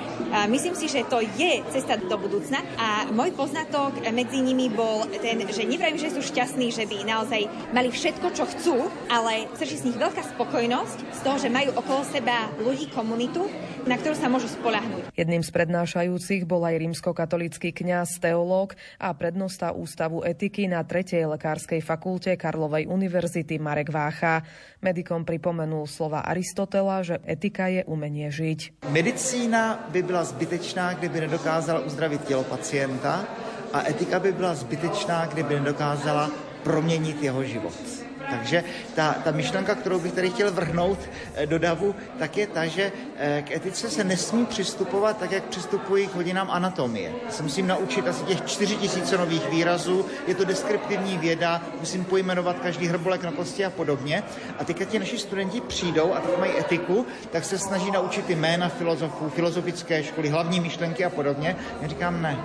Myslím 0.49 0.73
si, 0.73 0.89
že 0.89 1.05
to 1.05 1.21
je 1.21 1.61
cesta 1.69 2.01
do 2.01 2.17
budúcna 2.17 2.65
a 2.81 3.05
môj 3.13 3.37
poznatok 3.37 4.01
medzi 4.09 4.41
nimi 4.41 4.73
bol 4.73 5.05
ten, 5.21 5.45
že 5.45 5.61
nevrajím, 5.61 6.01
že 6.01 6.09
sú 6.09 6.25
šťastní, 6.25 6.73
že 6.73 6.89
by 6.89 7.05
naozaj 7.05 7.45
mali 7.69 7.93
všetko, 7.93 8.27
čo 8.33 8.49
chcú, 8.49 8.75
ale 9.11 9.45
srží 9.59 9.77
z 9.77 9.85
nich 9.91 9.99
veľká 9.99 10.23
spokojnosť 10.33 10.97
z 11.11 11.19
toho, 11.21 11.37
že 11.37 11.53
majú 11.53 11.75
okolo 11.77 12.01
seba 12.07 12.30
ľudí, 12.59 12.91
komunitu, 12.91 13.47
na 13.85 13.97
ktorú 13.97 14.13
sa 14.13 14.29
môžu 14.29 14.47
spolahnúť. 14.51 15.13
Jedným 15.17 15.41
z 15.41 15.51
prednášajúcich 15.53 16.45
bol 16.45 16.61
aj 16.65 16.77
rímskokatolický 16.77 17.73
kňaz, 17.73 18.21
teológ 18.21 18.77
a 19.01 19.13
prednosta 19.13 19.73
Ústavu 19.73 20.21
etiky 20.21 20.69
na 20.69 20.85
3. 20.85 21.25
lekárskej 21.25 21.81
fakulte 21.81 22.33
Karlovej 22.37 22.85
univerzity 22.85 23.57
Marek 23.57 23.89
Vácha. 23.89 24.45
Medikom 24.81 25.25
pripomenul 25.25 25.85
slova 25.85 26.25
Aristotela, 26.25 27.05
že 27.05 27.21
etika 27.25 27.69
je 27.69 27.85
umenie 27.85 28.29
žiť. 28.29 28.85
Medicína 28.89 29.89
by 29.93 29.99
byla 30.01 30.23
zbytečná, 30.23 30.93
kdyby 30.97 31.29
nedokázala 31.29 31.85
uzdravit 31.85 32.25
tělo 32.25 32.43
pacienta 32.43 33.25
a 33.73 33.87
etika 33.87 34.19
by 34.19 34.31
byla 34.31 34.55
zbytečná, 34.55 35.25
kdyby 35.25 35.59
nedokázala 35.59 36.31
proměnit 36.63 37.23
jeho 37.23 37.43
život. 37.43 38.00
Takže 38.31 38.63
ta, 38.95 39.13
ta 39.23 39.31
myšlenka, 39.31 39.75
kterou 39.75 39.99
bych 39.99 40.11
tady 40.11 40.29
chtěl 40.29 40.51
vrhnout 40.51 40.99
eh, 41.35 41.45
do 41.45 41.59
davu, 41.59 41.95
tak 42.19 42.37
je 42.37 42.47
ta, 42.47 42.65
že 42.65 42.91
eh, 43.17 43.43
k 43.47 43.51
etice 43.51 43.89
se 43.89 44.03
nesmí 44.03 44.45
přistupovat 44.45 45.17
tak, 45.17 45.31
jak 45.31 45.43
přistupují 45.43 46.07
k 46.07 46.15
hodinám 46.15 46.51
anatomie. 46.51 47.11
Se 47.29 47.43
musím 47.43 47.67
naučit 47.67 48.07
asi 48.07 48.23
těch 48.23 48.45
4 48.45 48.75
tisíce 48.75 49.17
nových 49.17 49.49
výrazů, 49.49 50.05
je 50.27 50.35
to 50.35 50.45
deskriptivní 50.45 51.17
věda, 51.17 51.61
musím 51.79 52.05
pojmenovat 52.05 52.59
každý 52.59 52.87
hrbolek 52.87 53.23
na 53.23 53.31
kosti 53.31 53.65
a 53.65 53.69
podobně. 53.69 54.23
A 54.59 54.63
teďka 54.63 54.85
ti 54.85 54.99
naši 54.99 55.17
studenti 55.17 55.61
přijdou 55.61 56.13
a 56.13 56.19
tak 56.19 56.39
mají 56.39 56.59
etiku, 56.59 57.05
tak 57.31 57.45
se 57.45 57.57
snaží 57.57 57.91
naučit 57.91 58.29
jména 58.29 58.69
filozofů, 58.69 59.29
filozofické 59.29 60.03
školy, 60.03 60.29
hlavní 60.29 60.59
myšlenky 60.59 61.05
a 61.05 61.09
podobně. 61.09 61.55
Já 61.81 61.87
říkám 61.87 62.21
ne, 62.21 62.37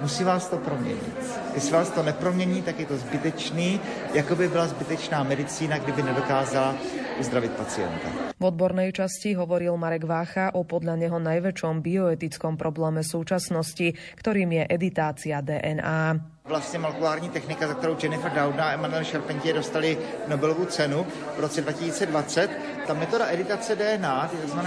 musí 0.00 0.24
vás 0.24 0.48
to 0.48 0.56
proměnit. 0.56 1.16
Jestli 1.54 1.72
vás 1.72 1.90
to 1.90 2.02
nepromění, 2.02 2.62
tak 2.62 2.80
je 2.80 2.86
to 2.86 2.96
zbytečný, 2.96 3.80
jako 4.14 4.36
by 4.36 4.48
byla 4.48 4.66
zbytečná 4.66 5.22
medicína, 5.22 5.78
kdyby 5.78 6.02
nedokázala 6.02 6.74
uzdravit 7.20 7.52
pacienta. 7.52 8.08
V 8.34 8.44
odbornej 8.44 8.90
časti 8.92 9.38
hovoril 9.38 9.78
Marek 9.78 10.04
Vácha 10.04 10.50
o 10.52 10.66
podľa 10.66 10.98
neho 10.98 11.18
najväčšom 11.22 11.80
bioetickom 11.80 12.58
probléme 12.58 13.06
súčasnosti, 13.06 13.94
ktorým 14.18 14.50
je 14.52 14.64
editácia 14.68 15.38
DNA. 15.40 16.34
Vlastně 16.44 16.78
molekulární 16.78 17.28
technika, 17.28 17.66
za 17.66 17.74
kterou 17.74 17.96
Jennifer 18.02 18.32
Doudna 18.32 18.64
a 18.64 18.72
Emmanuel 18.72 19.04
Charpentier 19.04 19.56
dostali 19.56 19.98
Nobelovu 20.28 20.64
cenu 20.64 21.06
v 21.36 21.40
roce 21.40 21.60
2020. 21.60 22.50
Ta 22.86 22.94
metoda 22.94 23.32
editace 23.32 23.76
DNA, 23.76 24.28
tzv. 24.28 24.58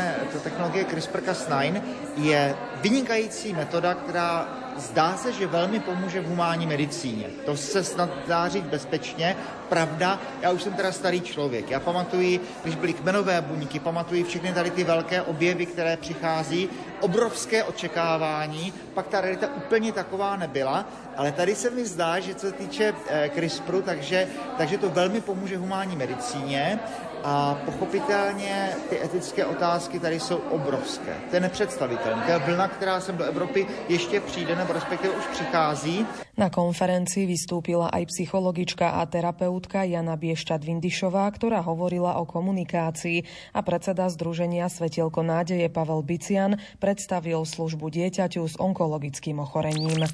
technologie 0.43 0.84
CRISPR-Cas9, 0.84 1.81
je 2.17 2.55
vynikající 2.81 3.53
metoda, 3.53 3.93
která 3.93 4.48
zdá 4.77 5.17
se, 5.17 5.34
že 5.34 5.48
velmi 5.48 5.79
pomůže 5.79 6.22
v 6.22 6.27
humánní 6.27 6.67
medicíně. 6.67 7.25
To 7.46 7.57
se 7.57 7.84
snad 7.84 8.10
dá 8.27 8.50
říct 8.50 8.65
bezpečně. 8.65 9.36
Pravda, 9.69 10.19
já 10.41 10.51
už 10.51 10.63
jsem 10.63 10.74
teda 10.74 10.91
starý 10.91 11.22
člověk. 11.22 11.72
Já 11.72 11.79
pamatuji, 11.79 12.39
když 12.63 12.75
byly 12.75 12.93
kmenové 12.93 13.41
buňky, 13.41 13.79
pamatuji 13.79 14.24
všechny 14.24 14.53
tady 14.53 14.72
ty 14.72 14.84
velké 14.84 15.22
objevy, 15.22 15.65
které 15.65 15.98
přichází, 15.98 16.69
obrovské 17.01 17.63
očekávání, 17.63 18.74
pak 18.94 19.07
ta 19.07 19.22
realita 19.22 19.48
úplně 19.55 19.92
taková 19.92 20.36
nebyla, 20.36 20.86
ale 21.18 21.31
tady 21.31 21.55
se 21.55 21.70
mi 21.70 21.86
zdá, 21.86 22.20
že 22.20 22.36
co 22.36 22.48
se 22.48 22.53
týče 22.53 22.94
eh, 23.07 23.29
CRISPRu, 23.29 23.81
takže, 23.81 24.27
takže 24.57 24.77
to 24.77 24.90
velmi 24.90 25.22
pomůže 25.22 25.57
humánní 25.57 25.96
medicíně 25.96 26.79
a 27.24 27.57
pochopitelně 27.66 28.75
ty 28.90 29.03
etické 29.03 29.46
otázky 29.46 30.00
tady 30.00 30.20
jsou 30.20 30.38
obrovské. 30.38 31.14
To 31.29 31.36
je 31.36 31.40
nepředstavitelné. 31.40 32.25
To 32.25 32.31
je 32.31 32.40
vlna, 32.40 32.68
která 32.68 33.00
sem 33.01 33.18
do 33.18 33.24
Evropy 33.24 33.68
ještě 33.90 34.22
přijde, 34.22 34.55
nebo 34.55 34.74
respektive 34.74 35.14
už 35.14 35.25
přichází. 35.25 36.07
Na 36.37 36.53
konferencii 36.53 37.25
vystúpila 37.25 37.89
aj 37.89 38.13
psychologička 38.13 39.01
a 39.01 39.09
terapeutka 39.09 39.81
Jana 39.89 40.13
Biešťat-Vindišová, 40.13 41.25
ktorá 41.33 41.65
hovorila 41.65 42.21
o 42.21 42.29
komunikácii 42.29 43.25
a 43.57 43.65
predseda 43.65 44.05
Združenia 44.05 44.69
Svetielko 44.69 45.25
nádeje 45.25 45.65
Pavel 45.73 46.05
Bician 46.05 46.61
predstavil 46.77 47.41
službu 47.41 47.89
dieťaťu 47.89 48.45
s 48.45 48.53
onkologickým 48.61 49.41
ochorením. 49.41 50.05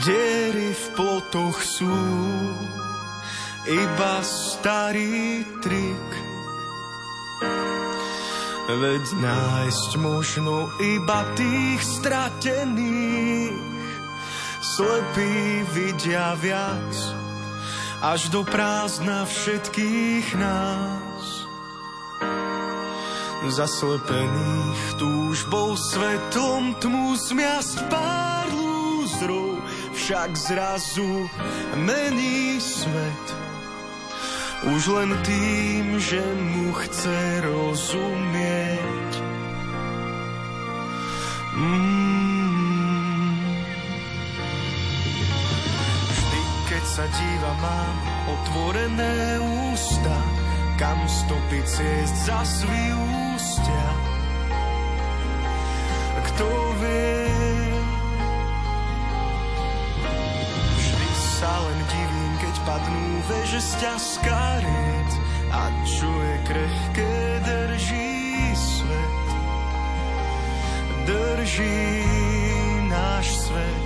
Diery 0.00 0.72
v 0.72 0.86
plotoch 0.96 1.60
sú 1.60 1.92
iba 3.68 4.14
starý 4.24 5.44
trik. 5.60 6.08
Veď 8.64 9.04
nájsť 9.20 9.90
možno 10.00 10.72
iba 10.80 11.20
tých 11.36 11.84
stratených. 11.84 13.52
Slepí 14.64 15.68
vidia 15.76 16.32
viac, 16.40 16.92
až 18.00 18.32
do 18.32 18.40
prázdna 18.40 19.28
všetkých 19.28 20.32
nás. 20.40 21.24
Zaslepených 23.52 24.96
túžbou 24.96 25.76
svetlom 25.76 26.72
tmu 26.80 27.20
pár 27.92 28.00
lúzrov 28.00 28.39
však 30.10 30.34
zrazu 30.36 31.30
mení 31.86 32.58
svet. 32.58 33.26
Už 34.74 34.90
len 34.90 35.14
tým, 35.22 36.02
že 36.02 36.18
mu 36.18 36.74
chce 36.74 37.46
rozumieť. 37.46 39.12
Mm. 41.54 43.38
Vždy, 46.10 46.42
keď 46.74 46.84
sa 46.90 47.06
díva, 47.06 47.52
mám 47.62 47.94
otvorené 48.34 49.38
ústa, 49.70 50.18
kam 50.74 50.98
stopy 51.06 51.62
ciest 51.62 52.18
zas 52.26 52.66
vyústia. 52.66 53.86
Kto 56.34 56.50
vie, 56.82 57.29
padnú 62.70 63.18
veže 63.26 63.58
z 63.58 63.72
ťažká 63.82 64.42
a 65.50 65.62
čo 65.82 66.06
je 66.06 66.36
krehké, 66.46 67.14
drží 67.42 68.54
svet. 68.54 69.26
Drží 71.02 71.82
náš 72.86 73.26
svet. 73.34 73.79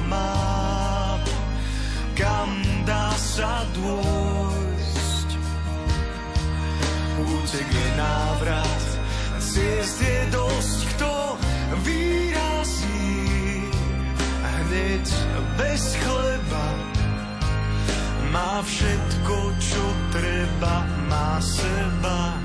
Neba 0.00 0.06
je 0.06 0.06
zavretá. 0.06 0.06
Ísť 0.06 0.06
pod 0.06 0.06
má, 0.06 1.22
kam 2.14 2.50
dá 2.86 3.10
sa 3.18 3.64
dôjsť. 3.74 5.28
Útek 7.18 7.68
je 7.72 7.88
návrat, 7.96 8.84
ciest 9.42 9.98
je 10.02 10.20
dosť, 10.30 10.78
kto 10.94 11.12
výrazí 11.82 13.66
hneď 14.42 15.06
bez 15.58 15.96
chleba. 15.96 16.66
Má 18.30 18.62
všetko, 18.62 19.36
čo 19.58 19.84
treba, 20.14 20.86
má 21.08 21.40
seba. 21.42 22.37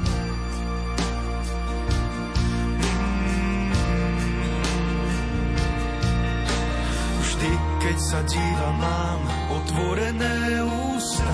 Keď 7.94 8.02
sa 8.02 8.26
dívam, 8.26 8.76
mám 8.82 9.22
otvorené 9.54 10.66
ústa, 10.66 11.30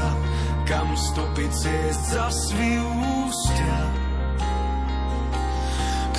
kam 0.68 0.92
stopy 0.92 1.48
ciest 1.56 2.12
za 2.12 2.28
svý 2.28 2.84
ústia. 3.24 3.80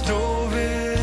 Kto 0.01 0.17
vie, 0.49 0.97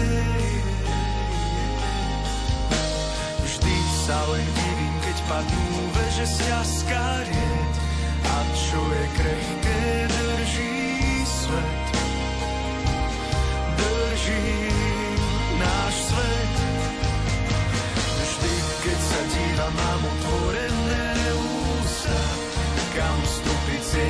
vždy 3.45 3.77
sa 4.09 4.17
len 4.25 4.41
divím, 4.57 4.95
keď 5.05 5.17
padnú 5.29 5.85
veže 5.93 6.25
z 6.33 6.37
ťaskariet 6.41 7.73
a 8.25 8.35
čo 8.57 8.81
je 8.89 9.05
krehké, 9.21 9.81
drží 10.17 10.81
svet. 11.29 11.85
Drží 13.77 14.66
mám 19.71 20.01
otvorené 20.05 21.07
ústa, 21.83 22.19
kam 22.95 23.15
vstúpiť 23.23 23.81
si 23.83 24.05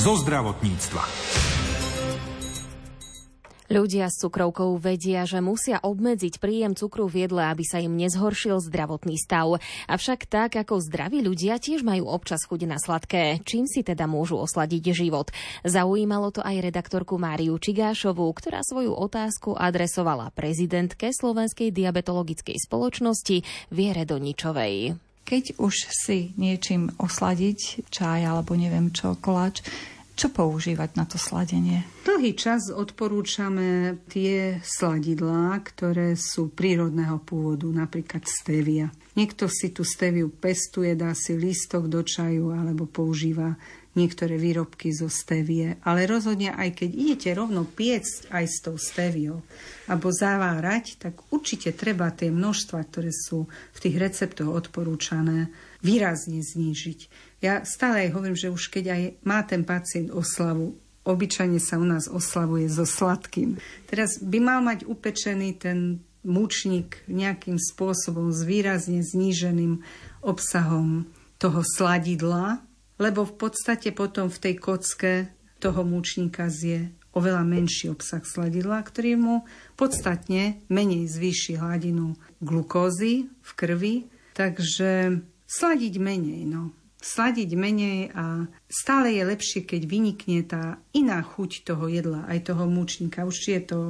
zo 0.00 0.16
zdravotníctva. 0.16 1.04
Ľudia 3.68 4.08
s 4.08 4.16
cukrovkou 4.24 4.80
vedia, 4.80 5.28
že 5.28 5.44
musia 5.44 5.76
obmedziť 5.76 6.40
príjem 6.40 6.72
cukru 6.72 7.04
v 7.04 7.28
jedle, 7.28 7.44
aby 7.44 7.62
sa 7.68 7.84
im 7.84 8.00
nezhoršil 8.00 8.64
zdravotný 8.64 9.20
stav. 9.20 9.60
Avšak 9.92 10.24
tak 10.24 10.56
ako 10.56 10.80
zdraví 10.80 11.20
ľudia 11.20 11.60
tiež 11.60 11.84
majú 11.84 12.08
občas 12.08 12.48
chuť 12.48 12.60
na 12.64 12.80
sladké, 12.80 13.44
čím 13.44 13.68
si 13.68 13.84
teda 13.84 14.08
môžu 14.08 14.40
osladiť 14.40 14.96
život. 14.96 15.28
Zaujímalo 15.68 16.32
to 16.32 16.40
aj 16.40 16.64
redaktorku 16.64 17.20
Máriu 17.20 17.60
Čigášovú, 17.60 18.24
ktorá 18.32 18.64
svoju 18.64 18.96
otázku 18.96 19.52
adresovala 19.52 20.32
prezidentke 20.32 21.12
Slovenskej 21.12 21.76
diabetologickej 21.76 22.56
spoločnosti 22.56 23.68
Viere 23.68 24.08
Doničovej. 24.08 25.09
Keď 25.30 25.62
už 25.62 25.86
si 25.94 26.34
niečím 26.34 26.90
osladiť 26.98 27.86
čaj 27.86 28.26
alebo 28.26 28.58
neviem 28.58 28.90
čo, 28.90 29.14
koláč, 29.14 29.62
čo 30.18 30.26
používať 30.26 30.98
na 30.98 31.06
to 31.06 31.22
sladenie? 31.22 31.86
Dlhý 32.02 32.34
čas 32.34 32.66
odporúčame 32.66 34.02
tie 34.10 34.58
sladidlá, 34.58 35.54
ktoré 35.62 36.18
sú 36.18 36.50
prírodného 36.50 37.22
pôvodu, 37.22 37.70
napríklad 37.70 38.26
stevia. 38.26 38.90
Niekto 39.14 39.46
si 39.46 39.70
tú 39.70 39.86
steviu 39.86 40.34
pestuje, 40.34 40.98
dá 40.98 41.14
si 41.14 41.38
lístok 41.38 41.86
do 41.86 42.02
čaju 42.02 42.50
alebo 42.50 42.90
používa 42.90 43.54
niektoré 44.00 44.40
výrobky 44.40 44.88
zo 44.96 45.12
stevie. 45.12 45.76
Ale 45.84 46.08
rozhodne 46.08 46.56
aj 46.56 46.80
keď 46.80 46.90
idete 46.96 47.30
rovno 47.36 47.68
piecť 47.68 48.32
aj 48.32 48.44
s 48.48 48.56
tou 48.64 48.80
steviou 48.80 49.44
alebo 49.84 50.08
zavárať, 50.08 50.96
tak 50.96 51.20
určite 51.28 51.76
treba 51.76 52.08
tie 52.14 52.32
množstva, 52.32 52.80
ktoré 52.88 53.12
sú 53.12 53.44
v 53.50 53.78
tých 53.78 54.00
receptoch 54.00 54.48
odporúčané, 54.48 55.52
výrazne 55.84 56.40
znížiť. 56.40 57.00
Ja 57.44 57.66
stále 57.68 58.08
aj 58.08 58.14
hovorím, 58.16 58.38
že 58.38 58.48
už 58.48 58.72
keď 58.72 58.84
aj 58.96 59.02
má 59.26 59.44
ten 59.44 59.66
pacient 59.66 60.08
oslavu, 60.08 60.78
obyčajne 61.04 61.60
sa 61.60 61.76
u 61.80 61.84
nás 61.84 62.06
oslavuje 62.06 62.70
so 62.70 62.86
sladkým. 62.86 63.58
Teraz 63.90 64.20
by 64.20 64.38
mal 64.38 64.60
mať 64.62 64.86
upečený 64.86 65.58
ten 65.58 66.04
mučník 66.20 67.00
nejakým 67.08 67.56
spôsobom 67.56 68.28
s 68.30 68.44
výrazne 68.44 69.00
zníženým 69.00 69.80
obsahom 70.20 71.08
toho 71.40 71.64
sladidla, 71.64 72.60
lebo 73.00 73.24
v 73.24 73.34
podstate 73.34 73.96
potom 73.96 74.28
v 74.28 74.38
tej 74.38 74.54
kocke 74.60 75.12
toho 75.56 75.80
múčnika 75.82 76.52
zje 76.52 76.92
oveľa 77.16 77.42
menší 77.42 77.90
obsah 77.90 78.22
sladidla, 78.22 78.84
ktorý 78.86 79.18
mu 79.18 79.36
podstatne 79.74 80.62
menej 80.70 81.10
zvýši 81.10 81.58
hladinu 81.58 82.14
glukózy 82.38 83.26
v 83.26 83.50
krvi, 83.58 83.94
takže 84.36 85.18
sladiť 85.48 85.94
menej, 85.98 86.46
no. 86.46 86.70
Sladiť 87.00 87.56
menej 87.56 88.12
a 88.12 88.44
stále 88.68 89.16
je 89.16 89.24
lepšie, 89.24 89.64
keď 89.64 89.88
vynikne 89.88 90.44
tá 90.44 90.76
iná 90.92 91.24
chuť 91.24 91.64
toho 91.64 91.88
jedla, 91.88 92.28
aj 92.28 92.52
toho 92.52 92.68
múčnika. 92.68 93.24
Už 93.24 93.40
či 93.40 93.56
je 93.56 93.62
to, 93.72 93.80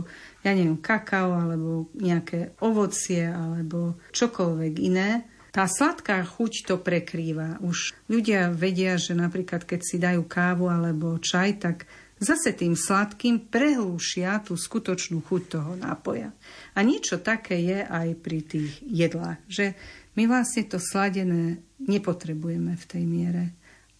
ja 0.46 0.54
neviem, 0.54 0.78
kakao, 0.78 1.34
alebo 1.34 1.90
nejaké 1.98 2.54
ovocie, 2.62 3.26
alebo 3.26 3.98
čokoľvek 4.14 4.74
iné, 4.78 5.26
tá 5.50 5.66
sladká 5.66 6.22
chuť 6.22 6.52
to 6.66 6.74
prekrýva. 6.78 7.58
Už 7.62 7.94
ľudia 8.06 8.54
vedia, 8.54 8.96
že 8.96 9.18
napríklad 9.18 9.66
keď 9.66 9.80
si 9.82 9.96
dajú 9.98 10.26
kávu 10.26 10.70
alebo 10.70 11.18
čaj, 11.18 11.50
tak 11.58 11.76
zase 12.20 12.54
tým 12.54 12.76
sladkým 12.76 13.50
prehlúšia 13.50 14.44
tú 14.44 14.54
skutočnú 14.54 15.24
chuť 15.24 15.42
toho 15.50 15.72
nápoja. 15.74 16.30
A 16.76 16.84
niečo 16.84 17.18
také 17.18 17.58
je 17.58 17.80
aj 17.82 18.08
pri 18.20 18.38
tých 18.44 18.78
jedlách, 18.84 19.40
že 19.48 19.74
my 20.14 20.28
vlastne 20.28 20.68
to 20.68 20.76
sladené 20.76 21.64
nepotrebujeme 21.80 22.76
v 22.76 22.84
tej 22.84 23.04
miere. 23.08 23.44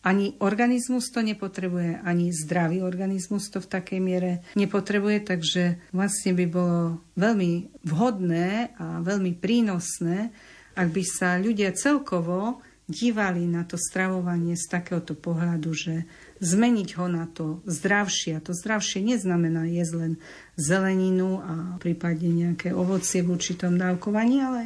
Ani 0.00 0.32
organizmus 0.40 1.12
to 1.12 1.20
nepotrebuje, 1.20 2.00
ani 2.00 2.32
zdravý 2.32 2.80
organizmus 2.80 3.52
to 3.52 3.60
v 3.60 3.68
takej 3.68 4.00
miere 4.00 4.40
nepotrebuje, 4.56 5.28
takže 5.28 5.76
vlastne 5.92 6.32
by 6.32 6.46
bolo 6.48 7.04
veľmi 7.20 7.84
vhodné 7.84 8.72
a 8.80 9.04
veľmi 9.04 9.36
prínosné, 9.36 10.32
ak 10.80 10.88
by 10.88 11.04
sa 11.04 11.36
ľudia 11.36 11.76
celkovo 11.76 12.64
dívali 12.90 13.46
na 13.46 13.62
to 13.62 13.78
stravovanie 13.78 14.58
z 14.58 14.66
takéhoto 14.66 15.14
pohľadu, 15.14 15.70
že 15.70 15.94
zmeniť 16.42 16.88
ho 16.98 17.06
na 17.06 17.30
to 17.30 17.62
zdravšie. 17.68 18.40
A 18.40 18.42
to 18.42 18.50
zdravšie 18.50 19.04
neznamená 19.04 19.68
jesť 19.70 19.94
len 19.94 20.12
zeleninu 20.58 21.38
a 21.38 21.54
prípadne 21.78 22.32
nejaké 22.32 22.74
ovocie 22.74 23.22
v 23.22 23.38
určitom 23.38 23.78
dávkovaní, 23.78 24.42
ale 24.42 24.62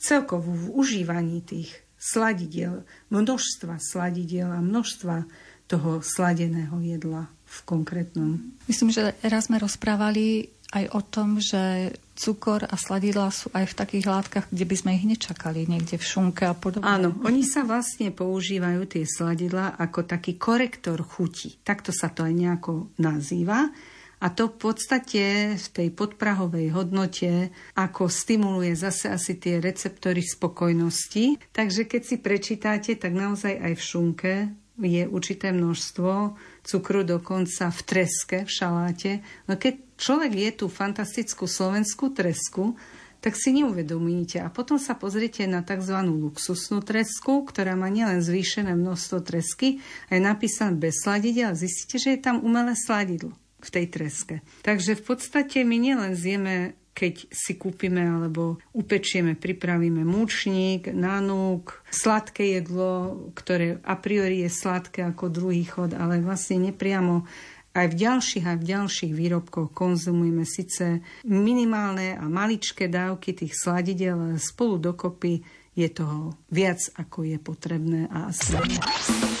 celkovo 0.00 0.54
v 0.54 0.72
užívaní 0.72 1.44
tých 1.44 1.84
sladidiel, 2.00 2.88
množstva 3.12 3.76
sladidiel 3.76 4.48
a 4.48 4.64
množstva 4.64 5.28
toho 5.66 6.00
sladeného 6.00 6.78
jedla 6.80 7.28
v 7.46 7.58
konkrétnom. 7.66 8.38
Myslím, 8.70 8.90
že 8.94 9.14
raz 9.22 9.50
sme 9.50 9.58
rozprávali 9.58 10.50
aj 10.74 10.84
o 10.94 11.00
tom, 11.04 11.38
že 11.38 11.94
cukor 12.16 12.64
a 12.66 12.74
sladidla 12.74 13.30
sú 13.30 13.52
aj 13.52 13.70
v 13.70 13.78
takých 13.78 14.06
látkach, 14.08 14.46
kde 14.50 14.64
by 14.66 14.76
sme 14.76 14.90
ich 14.96 15.04
nečakali, 15.06 15.68
niekde 15.68 16.00
v 16.00 16.08
šunke 16.08 16.48
a 16.48 16.56
podobne. 16.56 16.88
Áno, 16.88 17.14
oni 17.22 17.44
sa 17.44 17.62
vlastne 17.62 18.10
používajú 18.10 18.88
tie 18.88 19.04
sladidla 19.04 19.78
ako 19.78 20.08
taký 20.08 20.40
korektor 20.40 20.98
chuti. 21.04 21.54
Takto 21.62 21.92
sa 21.94 22.10
to 22.10 22.26
aj 22.26 22.34
nejako 22.34 22.90
nazýva. 22.98 23.70
A 24.16 24.32
to 24.32 24.48
v 24.48 24.72
podstate 24.72 25.24
v 25.60 25.68
tej 25.76 25.88
podprahovej 25.92 26.72
hodnote 26.72 27.52
ako 27.76 28.08
stimuluje 28.08 28.72
zase 28.72 29.12
asi 29.12 29.36
tie 29.36 29.60
receptory 29.60 30.24
spokojnosti. 30.24 31.52
Takže 31.52 31.84
keď 31.84 32.02
si 32.02 32.16
prečítate, 32.16 32.90
tak 32.96 33.12
naozaj 33.12 33.60
aj 33.60 33.72
v 33.76 33.82
šunke 33.84 34.32
je 34.80 35.04
určité 35.08 35.52
množstvo 35.52 36.36
cukru 36.64 37.04
dokonca 37.04 37.68
v 37.68 37.80
treske, 37.84 38.38
v 38.48 38.50
šaláte. 38.50 39.12
No 39.48 39.60
keď 39.60 39.85
človek 39.96 40.32
je 40.32 40.50
tú 40.64 40.66
fantastickú 40.70 41.44
slovenskú 41.44 42.12
tresku, 42.12 42.76
tak 43.20 43.34
si 43.34 43.50
neuvedomíte. 43.56 44.38
A 44.38 44.52
potom 44.52 44.78
sa 44.78 44.94
pozriete 44.94 45.42
na 45.50 45.64
tzv. 45.64 45.98
luxusnú 46.06 46.84
tresku, 46.84 47.42
ktorá 47.42 47.74
má 47.74 47.90
nielen 47.90 48.22
zvýšené 48.22 48.76
množstvo 48.76 49.18
tresky, 49.24 49.82
a 50.12 50.14
je 50.14 50.20
napísané 50.22 50.78
bez 50.78 51.02
sladidla 51.02 51.50
a 51.50 51.58
zistíte, 51.58 51.96
že 51.98 52.14
je 52.14 52.20
tam 52.22 52.44
umelé 52.44 52.78
sladidlo 52.78 53.34
v 53.58 53.68
tej 53.72 53.86
treske. 53.90 54.34
Takže 54.62 54.94
v 54.94 55.02
podstate 55.02 55.66
my 55.66 55.76
nielen 55.80 56.12
zjeme 56.14 56.78
keď 56.96 57.28
si 57.28 57.60
kúpime 57.60 58.00
alebo 58.00 58.56
upečieme, 58.72 59.36
pripravíme 59.36 60.00
múčnik, 60.00 60.88
nanúk, 60.88 61.84
sladké 61.92 62.56
jedlo, 62.56 63.20
ktoré 63.36 63.84
a 63.84 64.00
priori 64.00 64.48
je 64.48 64.50
sladké 64.50 65.04
ako 65.04 65.28
druhý 65.28 65.68
chod, 65.68 65.92
ale 65.92 66.24
vlastne 66.24 66.72
nepriamo 66.72 67.28
aj 67.76 67.86
v 67.92 67.96
ďalších 68.08 68.44
aj 68.48 68.56
v 68.56 68.68
ďalších 68.72 69.12
výrobkoch 69.12 69.68
konzumujeme 69.76 70.48
síce 70.48 71.04
minimálne 71.28 72.16
a 72.16 72.24
maličké 72.24 72.88
dávky 72.88 73.36
tých 73.36 73.52
sladidel, 73.52 74.16
ale 74.16 74.40
spolu 74.40 74.80
dokopy 74.80 75.44
je 75.76 75.88
toho 75.92 76.32
viac, 76.48 76.80
ako 76.96 77.28
je 77.28 77.36
potrebné 77.36 78.08
a 78.08 78.32
zdravé. 78.32 79.35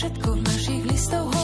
všetko 0.00 0.32
v 0.32 0.40
našich 0.48 0.82
listov 0.88 1.39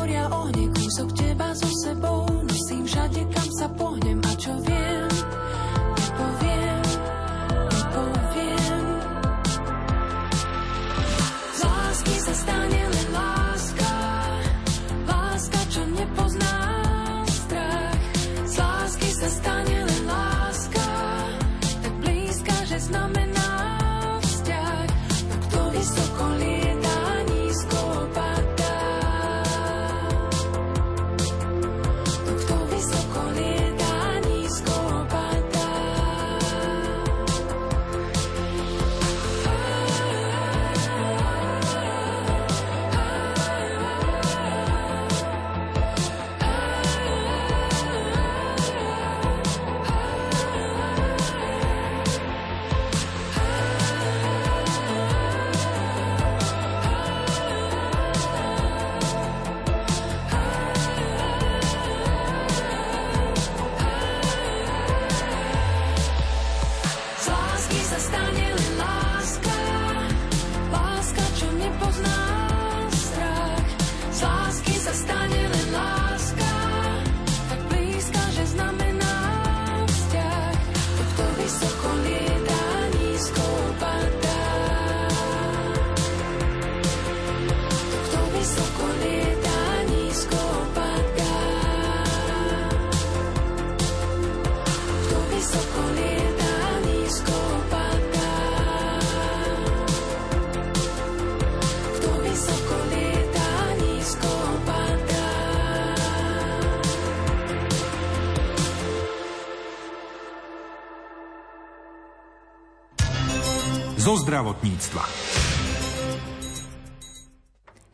zo 114.16 114.24
zdravotníctva. 114.24 115.04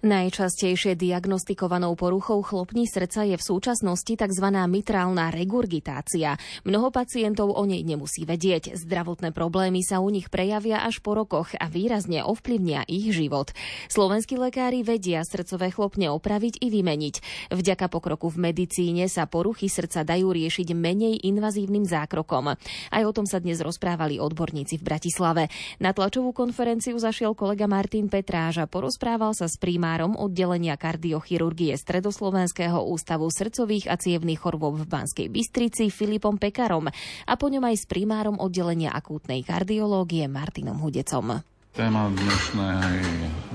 Najčastejšie 0.02 0.98
diagnostikovanou 0.98 1.94
poruchou 1.94 2.42
chlopní 2.42 2.90
srdca 2.90 3.22
je 3.22 3.38
v 3.38 3.46
súčasnosti 3.46 4.10
tzv. 4.10 4.46
mitrálna 4.50 5.30
regurgitácia. 5.30 6.34
Mnoho 6.66 6.90
pacientov 6.90 7.54
o 7.54 7.62
nej 7.62 7.86
nemusí 7.86 8.26
vedieť. 8.26 8.74
Zdravotné 8.74 9.30
problémy 9.30 9.78
sa 9.86 10.02
u 10.02 10.10
nich 10.10 10.26
prejavia 10.26 10.82
až 10.82 10.98
po 10.98 11.14
rokoch 11.14 11.54
a 11.54 11.70
výrazne 11.70 12.26
ovplyvnia 12.26 12.82
ich 12.90 13.14
život. 13.14 13.54
Slovenskí 13.86 14.34
lekári 14.34 14.82
vedia 14.82 15.22
srdcové 15.22 15.70
chlopne 15.70 16.10
opraviť 16.10 16.58
i 16.66 16.74
vymeniť. 16.74 17.14
Vďaka 17.54 17.86
pokroku 17.86 18.26
v 18.26 18.50
medicíne 18.50 19.06
sa 19.06 19.30
poruchy 19.30 19.70
srdca 19.70 20.02
dajú 20.02 20.34
riešiť 20.34 20.74
menej 20.74 21.30
invazívnym 21.30 21.86
zákrokom. 21.86 22.58
Aj 22.90 23.02
o 23.06 23.12
tom 23.14 23.30
sa 23.30 23.38
dnes 23.38 23.62
rozprávali 23.62 24.18
odborníci 24.18 24.82
v 24.82 24.86
Bratislave. 24.98 25.46
Na 25.78 25.94
tlačovú 25.94 26.34
konferenciu 26.34 26.98
zašiel 26.98 27.38
kolega 27.38 27.70
Martin 27.70 28.10
Petráž 28.10 28.58
a 28.58 28.66
porozprával 28.66 29.30
sa 29.38 29.46
s 29.46 29.54
príjma 29.54 29.91
primárom 29.92 30.16
oddelenia 30.16 30.80
kardiochirurgie 30.80 31.76
Stredoslovenského 31.76 32.80
ústavu 32.80 33.28
srdcových 33.28 33.92
a 33.92 34.00
cievných 34.00 34.40
chorôb 34.40 34.80
v 34.80 34.88
Banskej 34.88 35.28
Bystrici 35.28 35.92
Filipom 35.92 36.40
Pekarom 36.40 36.88
a 37.28 37.32
po 37.36 37.52
ňom 37.52 37.60
aj 37.60 37.76
s 37.76 37.84
primárom 37.84 38.40
oddelenia 38.40 38.88
akútnej 38.96 39.44
kardiológie 39.44 40.32
Martinom 40.32 40.80
Hudecom. 40.80 41.44
Téma 41.76 42.08
dnešnej 42.08 43.04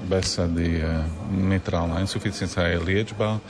besedy 0.06 0.78
je 0.86 0.94
mitrálna 1.34 2.06
insuficiencia 2.06 2.70
a 2.70 2.78
liečba. 2.86 3.42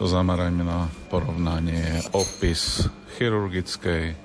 To 0.00 0.08
zamerajme 0.08 0.64
na 0.64 0.88
porovnanie 1.12 2.08
opis 2.16 2.88
chirurgickej 3.20 4.16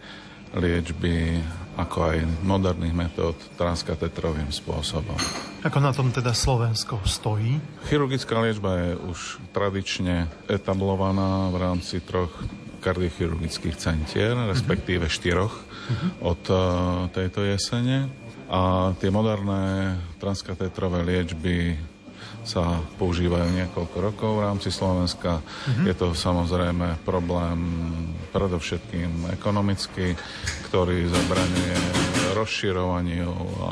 liečby 0.55 1.43
ako 1.75 1.97
aj 2.15 2.17
moderných 2.43 2.95
metód 2.95 3.35
transkatetrovým 3.59 4.47
spôsobom. 4.51 5.15
Ako 5.67 5.83
na 5.83 5.91
tom 5.91 6.11
teda 6.11 6.31
Slovensko 6.31 7.03
stojí? 7.03 7.59
Chirurgická 7.91 8.39
liečba 8.39 8.79
je 8.79 8.91
už 9.11 9.19
tradične 9.51 10.31
etablovaná 10.47 11.51
v 11.51 11.55
rámci 11.59 11.99
troch 11.99 12.31
kardiochirurgických 12.79 13.75
centier, 13.75 14.37
respektíve 14.45 15.09
štyroch 15.09 15.53
uh-huh. 15.57 16.09
od 16.21 16.41
uh, 16.53 16.59
tejto 17.09 17.41
jesene. 17.41 18.07
A 18.45 18.93
tie 19.01 19.09
moderné 19.09 19.97
transkatetrové 20.21 21.01
liečby 21.01 21.73
sa 22.45 22.77
používajú 23.01 23.57
niekoľko 23.57 23.97
rokov 23.97 24.31
v 24.37 24.45
rámci 24.45 24.69
Slovenska. 24.69 25.41
Uh-huh. 25.41 25.89
Je 25.89 25.97
to 25.97 26.13
samozrejme 26.13 27.01
problém 27.01 27.57
predovšetkým 28.35 29.31
ekonomický, 29.31 30.11
ktorý 30.67 31.07
zabraňuje 31.07 31.77
rozširovaniu 32.35 33.31
a 33.63 33.71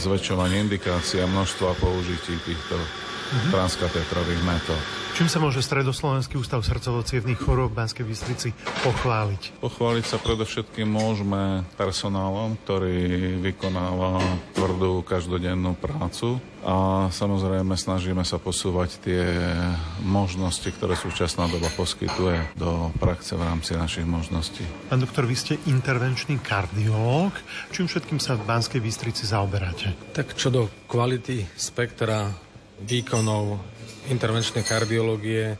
zväčšovanie 0.00 0.64
indikácií 0.64 1.20
a 1.20 1.28
množstva 1.28 1.76
použití 1.76 2.40
týchto 2.40 2.80
uh-huh. 3.34 3.50
transkatetrových 3.50 4.42
metód. 4.46 4.82
Čím 5.14 5.30
sa 5.30 5.38
môže 5.38 5.62
Stredoslovenský 5.62 6.42
ústav 6.42 6.58
srdcovo 6.66 7.06
chorób 7.38 7.70
v 7.70 7.78
Banskej 7.86 8.02
Bystrici 8.02 8.50
pochváliť? 8.82 9.62
Pochváliť 9.62 10.04
sa 10.10 10.18
predovšetkým 10.18 10.90
môžeme 10.90 11.62
personálom, 11.78 12.58
ktorý 12.66 13.38
vykonáva 13.38 14.18
tvrdú 14.58 15.06
každodennú 15.06 15.78
prácu 15.78 16.42
a 16.66 17.06
samozrejme 17.14 17.78
snažíme 17.78 18.26
sa 18.26 18.42
posúvať 18.42 18.90
tie 19.06 19.22
možnosti, 20.02 20.66
ktoré 20.66 20.98
súčasná 20.98 21.46
doba 21.46 21.70
poskytuje 21.78 22.58
do 22.58 22.90
praxe 22.98 23.38
v 23.38 23.46
rámci 23.46 23.78
našich 23.78 24.08
možností. 24.08 24.66
Pán 24.90 24.98
doktor, 24.98 25.30
vy 25.30 25.36
ste 25.38 25.62
intervenčný 25.70 26.42
kardiológ. 26.42 27.38
Čím 27.70 27.86
všetkým 27.86 28.18
sa 28.18 28.34
v 28.34 28.50
Banskej 28.50 28.82
Bystrici 28.82 29.30
zaoberáte? 29.30 29.94
Tak 30.10 30.34
čo 30.34 30.50
do 30.50 30.66
kvality 30.90 31.46
spektra 31.54 32.43
výkonov 32.82 33.62
intervenčnej 34.10 34.66
kardiológie 34.66 35.54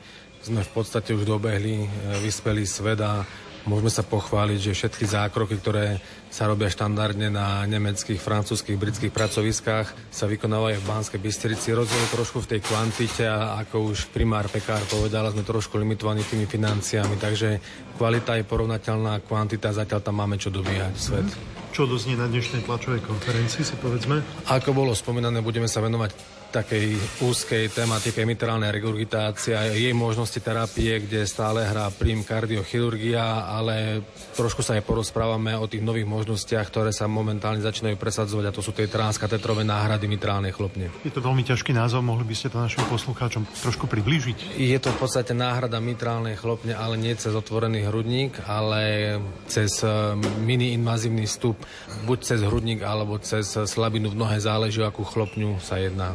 sme 0.45 0.61
v 0.61 0.71
podstate 0.77 1.17
už 1.17 1.25
dobehli 1.25 1.85
e, 1.85 1.89
vyspelý 2.21 2.69
svet 2.69 3.01
a 3.01 3.25
môžeme 3.65 3.89
sa 3.89 4.05
pochváliť, 4.05 4.59
že 4.61 4.77
všetky 4.77 5.09
zákroky, 5.09 5.57
ktoré 5.57 5.97
sa 6.29 6.45
robia 6.45 6.69
štandardne 6.69 7.33
na 7.33 7.65
nemeckých, 7.65 8.21
francúzských, 8.21 8.77
britských 8.77 9.09
pracoviskách, 9.09 10.13
sa 10.13 10.29
vykonávajú 10.29 10.85
v 10.85 10.89
Banskej 10.89 11.21
Bystrici. 11.21 11.73
Rozdiel 11.73 12.05
trošku 12.13 12.45
v 12.45 12.51
tej 12.57 12.61
kvantite 12.61 13.25
a 13.25 13.57
ako 13.65 13.97
už 13.97 14.13
primár 14.13 14.53
Pekár 14.53 14.85
povedala, 14.85 15.33
sme 15.33 15.47
trošku 15.47 15.81
limitovaní 15.81 16.21
tými 16.29 16.45
financiami, 16.45 17.17
takže 17.17 17.57
kvalita 17.97 18.37
je 18.37 18.45
porovnateľná, 18.45 19.25
kvantita 19.25 19.73
zatiaľ 19.73 20.05
tam 20.05 20.21
máme 20.21 20.37
čo 20.37 20.53
dobíjať 20.53 20.95
svet. 21.01 21.29
Čo 21.73 21.89
doznie 21.89 22.21
na 22.21 22.29
dnešnej 22.29 22.69
tlačovej 22.69 23.01
konferencii, 23.03 23.65
si 23.65 23.75
povedzme? 23.81 24.21
Ako 24.53 24.77
bolo 24.77 24.93
spomínané, 24.93 25.41
budeme 25.41 25.67
sa 25.67 25.81
venovať 25.81 26.44
takej 26.55 26.95
úzkej 27.27 27.75
tematike 27.75 28.23
mitrálnej 28.23 28.71
regurgitácie 28.71 29.59
a 29.59 29.67
jej 29.67 29.91
možnosti 29.91 30.39
terapie, 30.39 31.03
kde 31.03 31.27
stále 31.27 31.67
hrá 31.67 31.91
prím 31.91 32.23
kardiochirurgia, 32.23 33.51
ale 33.51 34.07
trošku 34.39 34.63
sa 34.63 34.79
aj 34.79 34.87
porozprávame 34.87 35.59
o 35.59 35.67
tých 35.67 35.83
nových 35.83 36.07
možnostiach, 36.07 36.71
ktoré 36.71 36.95
sa 36.95 37.11
momentálne 37.11 37.59
začínajú 37.59 37.99
presadzovať 37.99 38.45
a 38.47 38.55
to 38.55 38.63
sú 38.63 38.71
tie 38.71 38.87
transkatetrové 38.87 39.67
náhrady 39.67 40.07
mitrálnej 40.07 40.55
chlopne. 40.55 40.95
Je 41.03 41.11
to 41.11 41.19
veľmi 41.19 41.43
ťažký 41.43 41.75
názov, 41.75 42.07
mohli 42.07 42.23
by 42.23 42.35
ste 42.39 42.55
to 42.55 42.63
našim 42.63 42.87
poslucháčom 42.87 43.43
trošku 43.59 43.91
priblížiť? 43.91 44.55
Je 44.55 44.79
to 44.79 44.95
v 44.95 44.99
podstate 45.03 45.35
náhrada 45.35 45.83
mitrálnej 45.83 46.39
chlopne, 46.39 46.79
ale 46.79 46.95
nie 46.95 47.19
cez 47.19 47.35
otvorený 47.35 47.91
hrudník, 47.91 48.39
ale 48.47 49.19
cez 49.51 49.83
e, 49.83 50.15
mini-invazívny 50.47 51.27
stup, 51.27 51.59
buď 52.07 52.19
cez 52.23 52.41
hrudník 52.47 52.87
alebo 52.87 53.19
cez 53.19 53.51
slabinu 53.67 54.15
v 54.15 54.19
nohe, 54.21 54.39
záleží, 54.39 54.85
akú 54.85 55.03
chlopňu 55.03 55.59
sa 55.59 55.81
jedná. 55.81 56.15